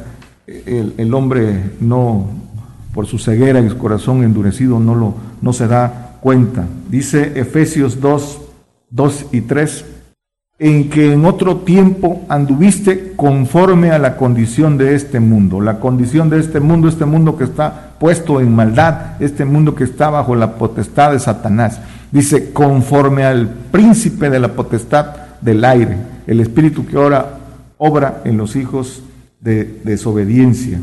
[0.46, 2.30] el, hombre no,
[2.94, 6.64] por su ceguera y su corazón endurecido, no, lo, no se da cuenta.
[6.88, 8.40] Dice Efesios 2,
[8.88, 9.84] 2 y 3,
[10.60, 15.60] en que en otro tiempo anduviste conforme a la condición de este mundo.
[15.60, 19.84] La condición de este mundo, este mundo que está puesto en maldad, este mundo que
[19.84, 21.80] está bajo la potestad de Satanás.
[22.10, 25.06] Dice, conforme al príncipe de la potestad
[25.40, 27.38] del aire, el espíritu que ahora
[27.76, 29.04] obra en los hijos
[29.40, 30.80] de desobediencia,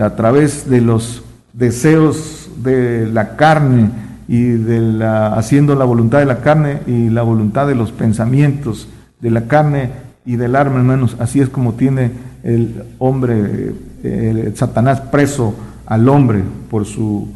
[0.00, 3.90] a través de los deseos de la carne
[4.28, 8.88] y de la, haciendo la voluntad de la carne y la voluntad de los pensamientos
[9.26, 9.90] de la carne
[10.24, 11.16] y del alma, hermanos.
[11.18, 12.12] Así es como tiene
[12.44, 15.52] el hombre, el Satanás preso
[15.84, 17.28] al hombre por su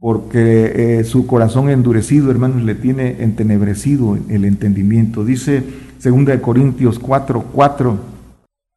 [0.00, 5.24] porque eh, su corazón endurecido, hermanos, le tiene entenebrecido el entendimiento.
[5.24, 5.62] Dice
[6.02, 7.98] 2 Corintios 4, 4,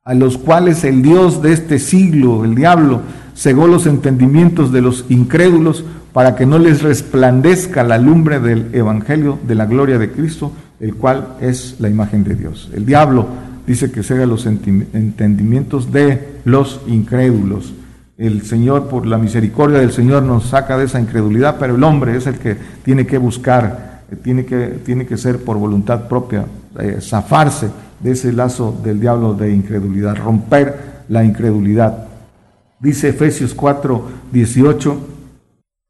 [0.04, 3.02] a los cuales el Dios de este siglo, el diablo,
[3.36, 9.40] cegó los entendimientos de los incrédulos para que no les resplandezca la lumbre del Evangelio
[9.48, 12.70] de la gloria de Cristo, el cual es la imagen de Dios.
[12.74, 13.28] El diablo
[13.66, 17.74] dice que cega los entendimientos de los incrédulos
[18.18, 22.16] el Señor, por la misericordia del Señor, nos saca de esa incredulidad, pero el hombre
[22.16, 26.46] es el que tiene que buscar, eh, tiene que, tiene que ser por voluntad propia,
[26.80, 32.08] eh, zafarse de ese lazo del diablo de incredulidad, romper la incredulidad.
[32.80, 34.98] Dice Efesios 4, 18,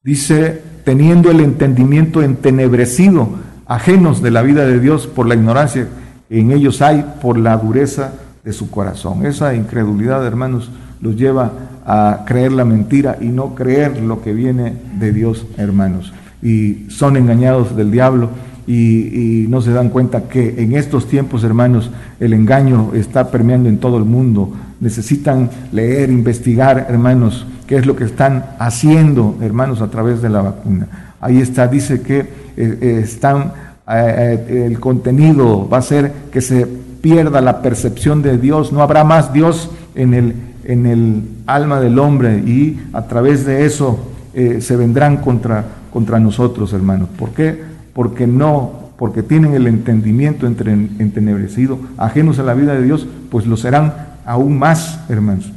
[0.03, 3.29] dice, teniendo el entendimiento entenebrecido,
[3.67, 5.87] ajenos de la vida de Dios por la ignorancia
[6.29, 9.25] que en ellos hay, por la dureza de su corazón.
[9.25, 11.51] Esa incredulidad, hermanos, los lleva
[11.85, 16.13] a creer la mentira y no creer lo que viene de Dios, hermanos.
[16.41, 18.29] Y son engañados del diablo
[18.67, 23.77] y, no se dan cuenta que en estos tiempos, hermanos, el engaño está permeando en
[23.77, 24.53] todo el mundo.
[24.79, 30.41] Necesitan leer, investigar, hermanos, qué es lo que están haciendo, hermanos, a través de la
[30.41, 31.04] vacuna.
[31.25, 33.51] Ahí está, dice que eh, eh, están,
[33.89, 39.03] eh, el contenido va a ser que se pierda la percepción de Dios, no habrá
[39.03, 40.35] más Dios en el
[40.65, 43.99] en el alma del hombre y a través de eso
[44.33, 47.09] se vendrán contra, contra nosotros, hermanos.
[47.17, 47.63] ¿Por qué?
[47.93, 53.45] Porque no, porque tienen el entendimiento entre, entenebrecido, ajenos a la vida de Dios, pues
[53.45, 53.93] lo serán
[54.25, 55.51] aún más, hermanos.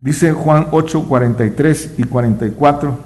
[0.00, 2.98] Dice Juan 8, 43 y 44,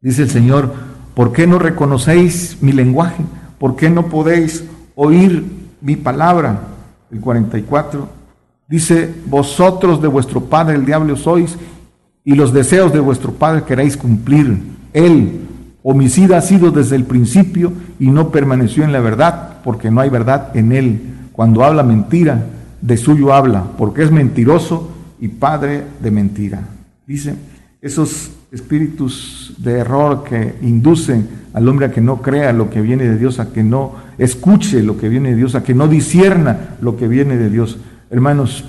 [0.00, 3.24] dice el Señor, ¿por qué no reconocéis mi lenguaje?
[3.58, 5.44] ¿Por qué no podéis oír
[5.80, 6.60] mi palabra?
[7.10, 8.20] El 44
[8.70, 11.56] Dice, vosotros de vuestro padre el diablo sois
[12.24, 14.62] y los deseos de vuestro padre queréis cumplir.
[14.92, 15.40] Él,
[15.82, 20.08] homicida, ha sido desde el principio y no permaneció en la verdad, porque no hay
[20.08, 21.00] verdad en él.
[21.32, 22.46] Cuando habla mentira,
[22.80, 24.88] de suyo habla, porque es mentiroso
[25.18, 26.62] y padre de mentira.
[27.08, 27.34] Dice,
[27.82, 33.04] esos espíritus de error que inducen al hombre a que no crea lo que viene
[33.04, 36.76] de Dios, a que no escuche lo que viene de Dios, a que no disierna
[36.80, 37.78] lo que viene de Dios.
[38.10, 38.64] Hermanos,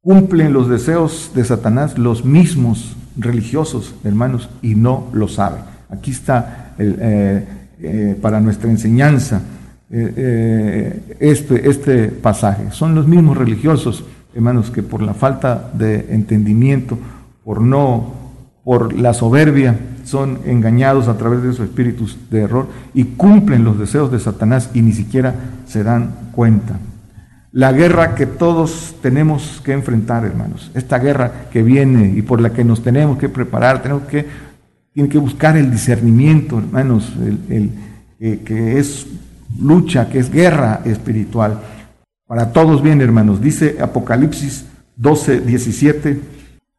[0.00, 5.62] cumplen los deseos de Satanás los mismos religiosos, hermanos, y no lo saben.
[5.90, 7.44] Aquí está eh,
[7.80, 9.42] eh, para nuestra enseñanza
[9.90, 12.70] eh, este, este pasaje.
[12.70, 14.04] Son los mismos religiosos,
[14.34, 16.98] hermanos, que por la falta de entendimiento,
[17.44, 18.27] por no,
[18.68, 23.78] por la soberbia, son engañados a través de esos espíritus de error y cumplen los
[23.78, 25.34] deseos de Satanás y ni siquiera
[25.66, 26.78] se dan cuenta.
[27.50, 32.52] La guerra que todos tenemos que enfrentar, hermanos, esta guerra que viene y por la
[32.52, 34.26] que nos tenemos que preparar, tenemos que,
[34.92, 37.14] tiene que buscar el discernimiento, hermanos,
[37.48, 37.70] el,
[38.20, 39.06] eh, que es
[39.58, 41.58] lucha, que es guerra espiritual.
[42.26, 43.40] Para todos bien, hermanos.
[43.40, 44.66] Dice Apocalipsis
[44.96, 46.20] 12, 17.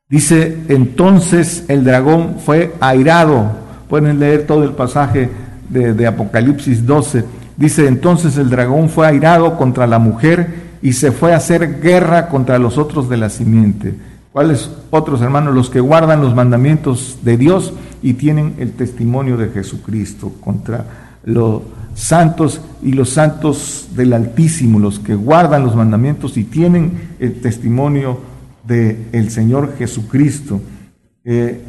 [0.09, 3.51] Dice, entonces el dragón fue airado.
[3.87, 5.29] Pueden leer todo el pasaje
[5.69, 7.25] de, Apocalipsis 12.
[7.57, 12.27] Dice, entonces el dragón fue airado contra la mujer y se fue a hacer guerra
[12.27, 13.93] contra los otros de la simiente.
[14.33, 15.53] ¿Cuáles otros hermanos?
[15.53, 20.85] Los que guardan los mandamientos de Dios y tienen el testimonio de Jesucristo contra
[21.23, 21.61] los
[21.93, 28.28] santos y los santos del Altísimo, los que guardan los mandamientos y tienen el testimonio
[28.69, 30.61] del el Señor Jesucristo.
[31.25, 31.59] Eh,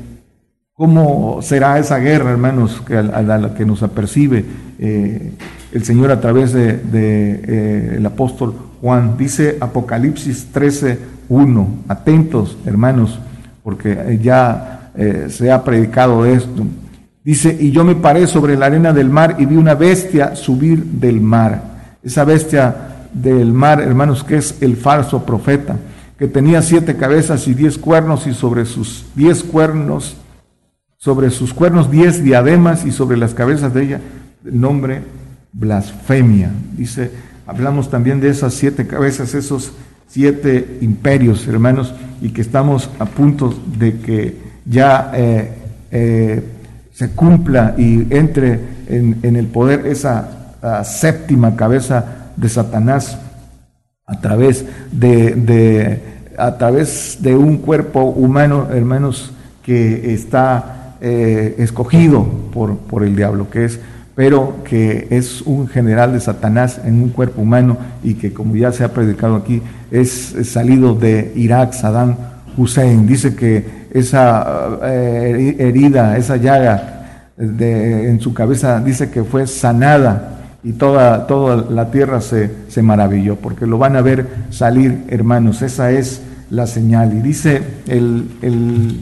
[0.74, 4.44] ¿Cómo será esa guerra, hermanos, que a, la que nos apercibe
[4.78, 5.32] eh,
[5.72, 9.16] el Señor a través del de, eh, el apóstol Juan?
[9.18, 10.98] Dice Apocalipsis 13,
[11.28, 11.68] 1.
[11.88, 13.18] Atentos, hermanos,
[13.62, 14.92] porque ya
[15.28, 16.64] se ha predicado esto.
[17.22, 20.82] Dice, y yo me paré sobre la arena del mar y vi una bestia subir
[20.84, 21.62] del mar.
[22.02, 22.74] Esa bestia
[23.12, 25.76] del mar, hermanos, que es el falso profeta,
[26.20, 30.16] que tenía siete cabezas y diez cuernos y sobre sus diez cuernos,
[30.98, 34.00] sobre sus cuernos diez diademas y sobre las cabezas de ella
[34.44, 35.02] el nombre
[35.52, 36.52] blasfemia.
[36.76, 37.10] Dice,
[37.46, 39.72] hablamos también de esas siete cabezas, esos
[40.06, 45.10] siete imperios, hermanos, y que estamos a punto de que ya...
[45.14, 45.54] Eh,
[45.90, 46.44] eh,
[47.00, 53.18] se cumpla y entre en, el poder esa séptima cabeza de Satanás
[54.10, 56.02] a través de,
[56.36, 59.32] a través de un cuerpo humano, hermanos,
[59.62, 63.80] que está eh, escogido por, por el diablo, que es
[64.16, 68.70] pero que es un general de Satanás en un cuerpo humano y que como ya
[68.70, 72.16] se ha predicado aquí, es salido de Irak, Saddam
[72.54, 73.06] Hussein.
[73.06, 80.39] Dice que esa eh, herida, esa llaga de, en su cabeza, dice que fue sanada
[80.62, 85.62] y toda, toda la tierra se, se maravilló, porque lo van a ver salir, hermanos,
[85.62, 87.14] esa es la señal.
[87.14, 89.00] Y dice, el, el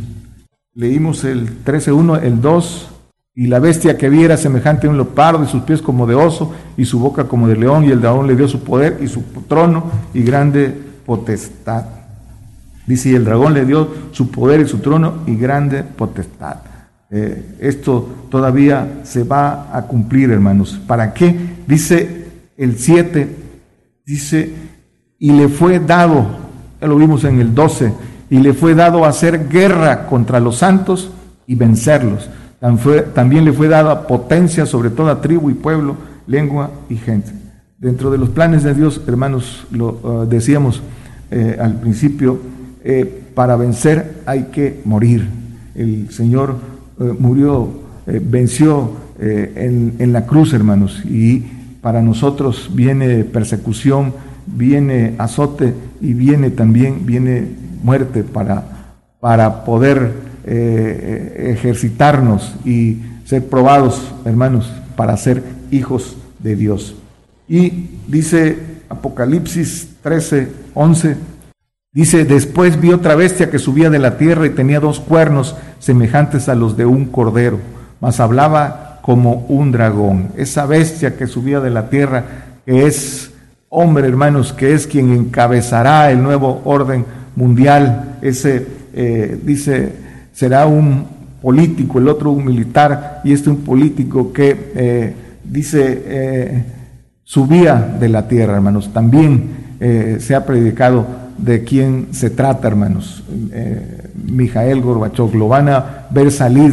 [0.75, 2.91] leímos el 13.1, el 2,
[3.35, 6.53] y la bestia que viera semejante a un leopardo, y sus pies como de oso,
[6.77, 9.23] y su boca como de león, y el dragón le dio su poder y su
[9.49, 11.85] trono y grande potestad.
[12.87, 16.68] Dice, y el dragón le dio su poder y su trono y grande potestad.
[17.11, 20.81] Eh, esto todavía se va a cumplir, hermanos.
[20.87, 21.35] ¿Para qué?
[21.67, 23.37] Dice el 7,
[24.05, 24.53] dice,
[25.19, 26.27] y le fue dado,
[26.81, 27.93] ya lo vimos en el 12,
[28.31, 31.11] y le fue dado hacer guerra contra los santos
[31.47, 32.29] y vencerlos.
[33.15, 35.97] También le fue dada potencia sobre toda tribu y pueblo,
[36.27, 37.33] lengua y gente.
[37.79, 40.83] Dentro de los planes de Dios, hermanos, lo ah, decíamos
[41.31, 42.41] eh, al principio,
[42.83, 45.29] eh, para vencer hay que morir.
[45.77, 46.57] El Señor
[47.18, 47.68] murió,
[48.07, 51.40] eh, venció en, en, la cruz, hermanos, y
[51.80, 54.12] para nosotros viene persecución,
[54.46, 57.49] viene azote y viene también, viene
[57.82, 65.42] muerte para, para poder ejercitarnos y ser probados, hermanos, para ser
[65.72, 66.94] hijos de Dios.
[67.49, 68.57] Y dice
[68.88, 71.16] Apocalipsis 13, 11,
[71.91, 76.51] Dice, después vi otra bestia que subía de la tierra y tenía dos cuernos semejantes
[76.51, 77.59] a los de un cordero,
[78.01, 80.28] mas hablaba como un dragón.
[80.36, 82.24] Esa bestia que subía de la tierra,
[82.66, 83.32] que es
[83.70, 89.93] hombre, hermanos, que es quien encabezará el nuevo orden mundial, ese, eh, dice,
[90.32, 91.07] será un
[91.41, 96.64] político, el otro un militar, y este un político que, eh, dice, eh,
[97.24, 98.93] subía de la tierra, hermanos.
[98.93, 101.07] También se ha predicado
[101.39, 103.22] de quién se trata, hermanos.
[103.53, 106.72] Eh, Mijael Gorbachov, lo van a ver salir,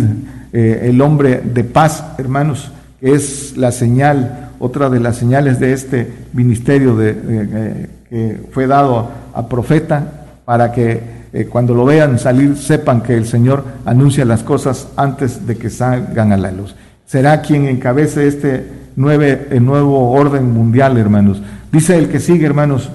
[0.51, 5.73] eh, el hombre de paz, hermanos, que es la señal, otra de las señales de
[5.73, 11.15] este ministerio de, eh, que fue dado a, profeta, para que
[11.49, 16.31] cuando lo vean salir sepan que el Señor anuncia las cosas antes de que salgan
[16.31, 16.75] a la luz.
[17.05, 21.41] Será quien encabece este nueve, nuevo orden mundial, hermanos.
[21.73, 22.89] Dice el que sigue, hermanos,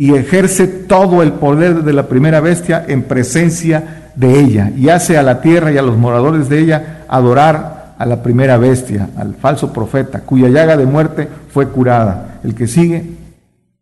[0.00, 5.18] y ejerce todo el poder de la primera bestia en presencia de ella y hace
[5.18, 9.34] a la tierra y a los moradores de ella adorar a la primera bestia, al
[9.34, 12.40] falso profeta, cuya llaga de muerte fue curada.
[12.42, 13.04] El que sigue,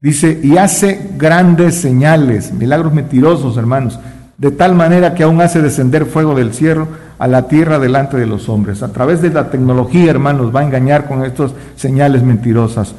[0.00, 4.00] Dice, y hace grandes señales, milagros mentirosos, hermanos,
[4.38, 6.88] de tal manera que aún hace descender fuego del cielo
[7.20, 8.82] a la tierra delante de los hombres.
[8.82, 12.96] A través de la tecnología, hermanos, va a engañar con estas señales mentirosas.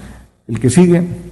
[0.47, 1.28] El que sigue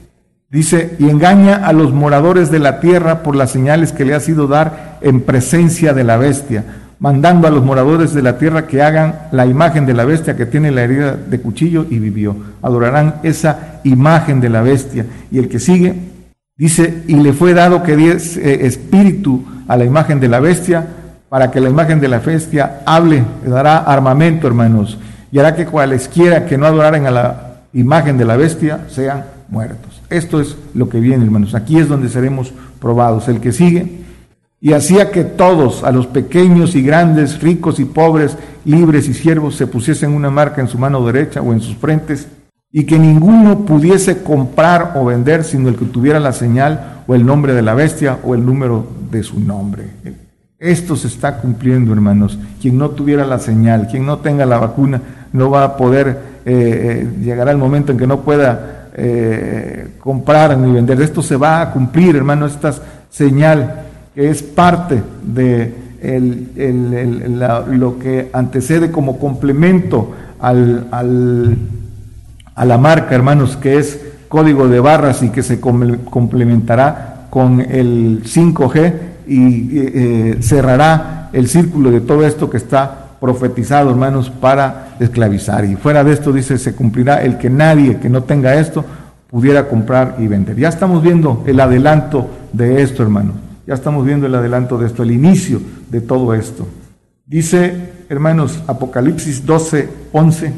[0.49, 4.19] dice, y engaña a los moradores de la tierra por las señales que le ha
[4.19, 6.63] sido dar en presencia de la bestia,
[6.99, 10.45] mandando a los moradores de la tierra que hagan la imagen de la bestia que
[10.45, 12.35] tiene la herida de cuchillo y vivió.
[12.61, 15.05] Adorarán esa imagen de la bestia.
[15.29, 15.95] Y el que sigue
[16.57, 20.87] dice, y le fue dado que diese espíritu a la imagen de la bestia,
[21.29, 24.97] para que la imagen de la bestia hable, le dará armamento, hermanos,
[25.29, 27.41] y hará que cualesquiera que no adoraren a la
[27.73, 30.01] imagen de la bestia sean muertos.
[30.09, 31.55] Esto es lo que viene, hermanos.
[31.55, 33.27] Aquí es donde seremos probados.
[33.27, 34.05] El que sigue,
[34.59, 39.55] y hacía que todos, a los pequeños y grandes, ricos y pobres, libres y siervos,
[39.55, 42.27] se pusiesen una marca en su mano derecha o en sus frentes,
[42.71, 47.25] y que ninguno pudiese comprar o vender sino el que tuviera la señal o el
[47.25, 49.85] nombre de la bestia o el número de su nombre.
[50.59, 52.37] Esto se está cumpliendo, hermanos.
[52.59, 56.07] Quien no tuviera la señal, quien no tenga la vacuna, no va a poder,
[56.45, 60.99] eh, eh, llegará el momento en que no pueda eh, comprar ni vender.
[61.01, 62.73] Esto se va a cumplir, hermano, esta
[63.11, 63.83] señal
[64.15, 65.87] que es parte de
[67.71, 70.87] lo que antecede como complemento al,
[72.55, 78.23] a la marca, hermanos, que es código de barras y que se complementará con el
[78.23, 78.93] 5G
[79.27, 85.65] y eh, cerrará el círculo de todo esto que está profetizado, hermanos, para esclavizar.
[85.65, 88.85] Y fuera de esto, dice, se cumplirá el que nadie que no tenga esto
[89.29, 90.55] pudiera comprar y vender.
[90.55, 93.35] Ya estamos viendo el adelanto de esto, hermanos.
[93.65, 96.67] Ya estamos viendo el adelanto de esto, el inicio de todo esto.
[97.25, 100.53] Dice, hermanos, Apocalipsis 12, 11,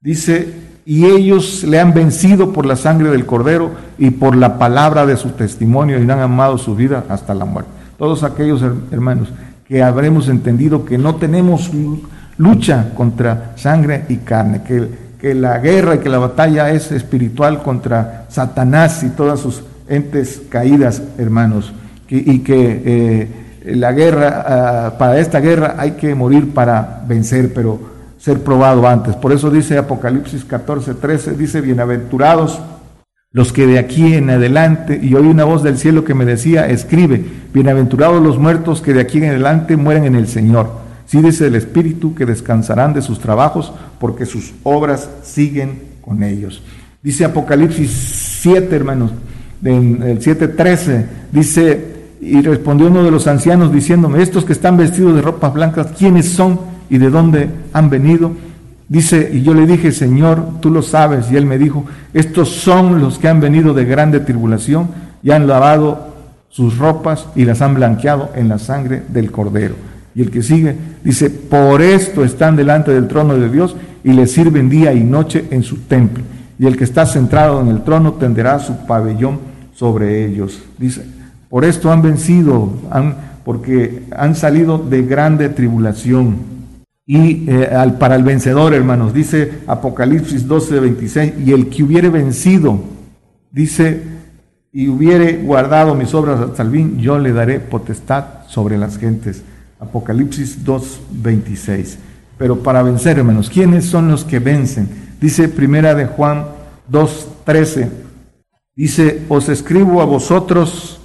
[0.00, 0.54] dice,
[0.84, 5.16] y ellos le han vencido por la sangre del cordero y por la palabra de
[5.16, 7.70] su testimonio y han amado su vida hasta la muerte.
[7.98, 9.28] Todos aquellos hermanos
[9.72, 11.70] que habremos entendido que no tenemos
[12.36, 14.86] lucha contra sangre y carne, que,
[15.18, 20.42] que la guerra y que la batalla es espiritual contra Satanás y todas sus entes
[20.50, 21.72] caídas, hermanos,
[22.06, 23.28] y, que eh,
[23.74, 27.80] la guerra, ah, para esta guerra hay que morir para vencer, pero
[28.18, 29.16] ser probado antes.
[29.16, 32.60] Por eso dice Apocalipsis 14, 13, dice, bienaventurados
[33.32, 36.68] los que de aquí en adelante, y oí una voz del cielo que me decía,
[36.68, 37.24] escribe,
[37.54, 40.70] bienaventurados los muertos que de aquí en adelante mueren en el Señor.
[41.06, 46.62] Sí dice el Espíritu que descansarán de sus trabajos porque sus obras siguen con ellos.
[47.02, 47.90] Dice Apocalipsis
[48.42, 49.12] 7, hermanos,
[49.64, 55.14] en el 7.13, dice, y respondió uno de los ancianos diciéndome, estos que están vestidos
[55.14, 56.72] de ropas blancas, ¿quiénes son?
[56.92, 58.32] y de dónde han venido.
[58.92, 61.32] Dice, y yo le dije, Señor, tú lo sabes.
[61.32, 64.90] Y él me dijo, estos son los que han venido de grande tribulación
[65.22, 66.08] y han lavado
[66.50, 69.76] sus ropas y las han blanqueado en la sangre del cordero.
[70.14, 73.74] Y el que sigue dice, por esto están delante del trono de Dios
[74.04, 76.22] y le sirven día y noche en su templo.
[76.58, 79.38] Y el que está centrado en el trono tenderá su pabellón
[79.74, 80.62] sobre ellos.
[80.76, 81.02] Dice,
[81.48, 86.60] por esto han vencido, han, porque han salido de grande tribulación
[87.06, 92.08] y eh, al, para el vencedor, hermanos, dice Apocalipsis 12, 26, y el que hubiere
[92.10, 92.80] vencido,
[93.50, 94.02] dice,
[94.72, 99.42] y hubiere guardado mis obras hasta el fin, yo le daré potestad sobre las gentes.
[99.80, 101.98] Apocalipsis 2, 26.
[102.38, 104.88] Pero para vencer, hermanos, ¿quiénes son los que vencen?
[105.20, 106.46] Dice primera de Juan
[106.88, 107.90] 2, 13.
[108.74, 111.00] Dice, os escribo a vosotros,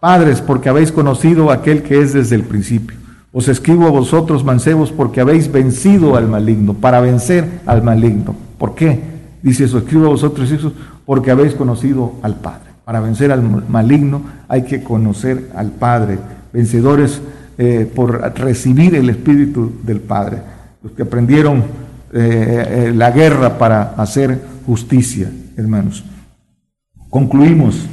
[0.00, 3.01] padres, porque habéis conocido aquel que es desde el principio.
[3.32, 8.34] Os escribo a vosotros, mancebos, porque habéis vencido al maligno, para vencer al maligno.
[8.58, 9.00] ¿Por qué?
[9.42, 10.72] Dice eso, escribo a vosotros, hijos,
[11.06, 12.72] porque habéis conocido al Padre.
[12.84, 16.18] Para vencer al maligno hay que conocer al Padre.
[16.52, 17.22] Vencedores
[17.58, 20.38] eh, por recibir el Espíritu del Padre.
[20.82, 21.58] Los que aprendieron
[22.12, 26.04] eh, eh, la guerra para hacer justicia, hermanos.
[27.08, 27.86] Concluimos.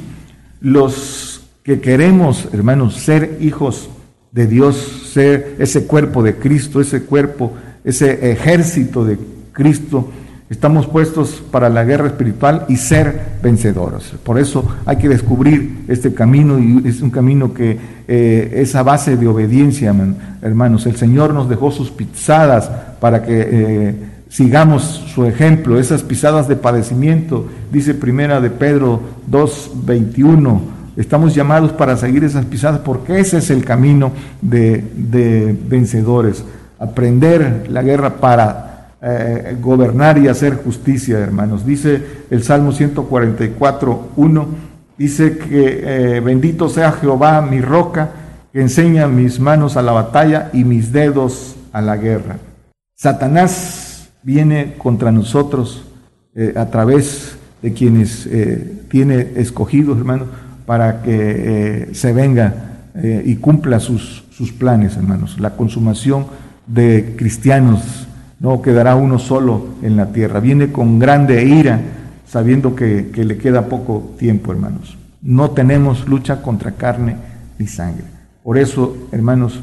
[0.60, 3.88] Los que queremos, hermanos, ser hijos
[4.32, 7.52] de Dios, ser ese cuerpo de Cristo, ese cuerpo,
[7.84, 9.18] ese ejército de
[9.52, 10.10] Cristo.
[10.48, 14.12] Estamos puestos para la guerra espiritual y ser vencedores.
[14.24, 18.82] Por eso hay que descubrir este camino y es un camino que eh, es a
[18.82, 19.94] base de obediencia,
[20.42, 20.86] hermanos.
[20.86, 22.68] El Señor nos dejó sus pisadas
[23.00, 23.94] para que eh,
[24.28, 29.00] sigamos su ejemplo, esas pisadas de padecimiento, dice primera de Pedro
[29.30, 36.44] 2.21 Estamos llamados para seguir esas pisadas porque ese es el camino de, vencedores.
[36.78, 41.64] Aprender la guerra para eh, gobernar y hacer justicia, hermanos.
[41.64, 44.48] Dice el Salmo 144, 1,
[44.98, 48.10] dice que eh, bendito sea Jehová, mi roca,
[48.52, 52.36] que enseña mis manos a la batalla y mis dedos a la guerra.
[52.94, 55.82] Satanás viene contra nosotros
[56.34, 58.28] eh, a través de quienes
[58.88, 60.28] tiene escogidos, hermanos,
[60.70, 62.54] para que se venga
[63.24, 65.40] y cumpla sus, sus planes, hermanos.
[65.40, 66.26] La consumación
[66.68, 68.06] de cristianos
[68.38, 70.38] no quedará uno solo en la tierra.
[70.38, 71.80] Viene con grande ira,
[72.24, 74.96] sabiendo que, le queda poco tiempo, hermanos.
[75.20, 77.16] No tenemos lucha contra carne
[77.58, 78.04] ni sangre.
[78.44, 79.58] Por eso, hermanos,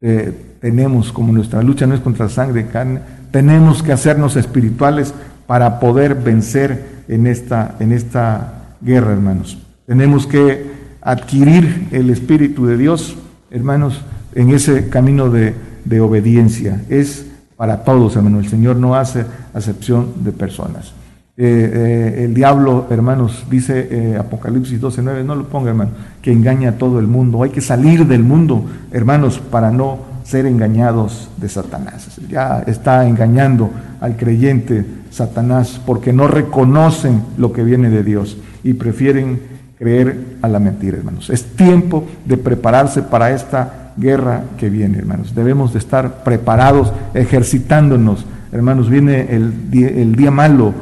[0.00, 3.00] eh, tenemos, como nuestra lucha no es contra sangre y carne,
[3.30, 5.12] tenemos que hacernos espirituales
[5.46, 9.58] para poder vencer en esta, en esta guerra, hermanos.
[9.86, 10.64] Tenemos que
[11.02, 13.16] adquirir el Espíritu de Dios,
[13.50, 14.00] hermanos,
[14.34, 15.54] en ese camino de,
[16.00, 16.82] obediencia.
[16.88, 17.26] Es
[17.56, 18.40] para todos, hermano.
[18.40, 20.92] El Señor no hace acepción de personas.
[21.36, 25.90] Eh, eh, el diablo, hermanos, dice eh, Apocalipsis 12:9, no lo ponga, hermano,
[26.22, 27.42] que engaña a todo el mundo.
[27.42, 32.18] Hay que salir del mundo, hermanos, para no ser engañados de Satanás.
[32.30, 33.70] Ya está engañando
[34.00, 40.48] al creyente Satanás porque no reconocen lo que viene de Dios y prefieren creer a
[40.48, 41.30] la mentira, hermanos.
[41.30, 45.34] Es tiempo de prepararse para esta guerra que viene, hermanos.
[45.34, 48.26] Debemos de estar preparados, ejercitándonos.
[48.52, 50.72] Hermanos, viene el día, el día malo,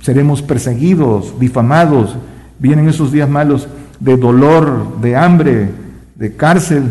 [0.00, 2.16] seremos perseguidos, difamados.
[2.58, 3.68] Vienen esos días malos
[4.00, 5.70] de dolor, de hambre,
[6.14, 6.84] de cárcel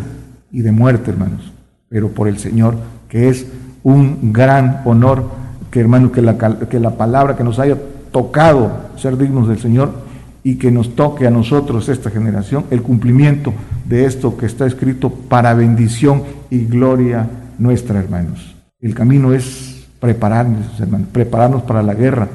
[0.51, 1.51] y de muerte, hermanos.
[1.89, 2.75] Pero por el Señor,
[3.07, 3.47] que es
[3.83, 5.29] un gran honor,
[5.71, 7.77] que hermano, que la, que la palabra que nos haya
[8.11, 10.04] tocado ser dignos del Señor
[10.45, 13.51] y que nos toque a nosotros, esta generación, el cumplimiento
[13.83, 16.21] de esto que está escrito para bendición
[16.51, 17.27] y gloria
[17.57, 18.55] nuestra, hermanos.
[18.79, 22.27] El camino es prepararnos, hermanos, prepararnos para la guerra,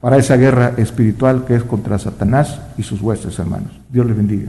[0.00, 3.78] para esa guerra espiritual que es contra Satanás y sus huestes, hermanos.
[3.90, 4.48] Dios les bendiga.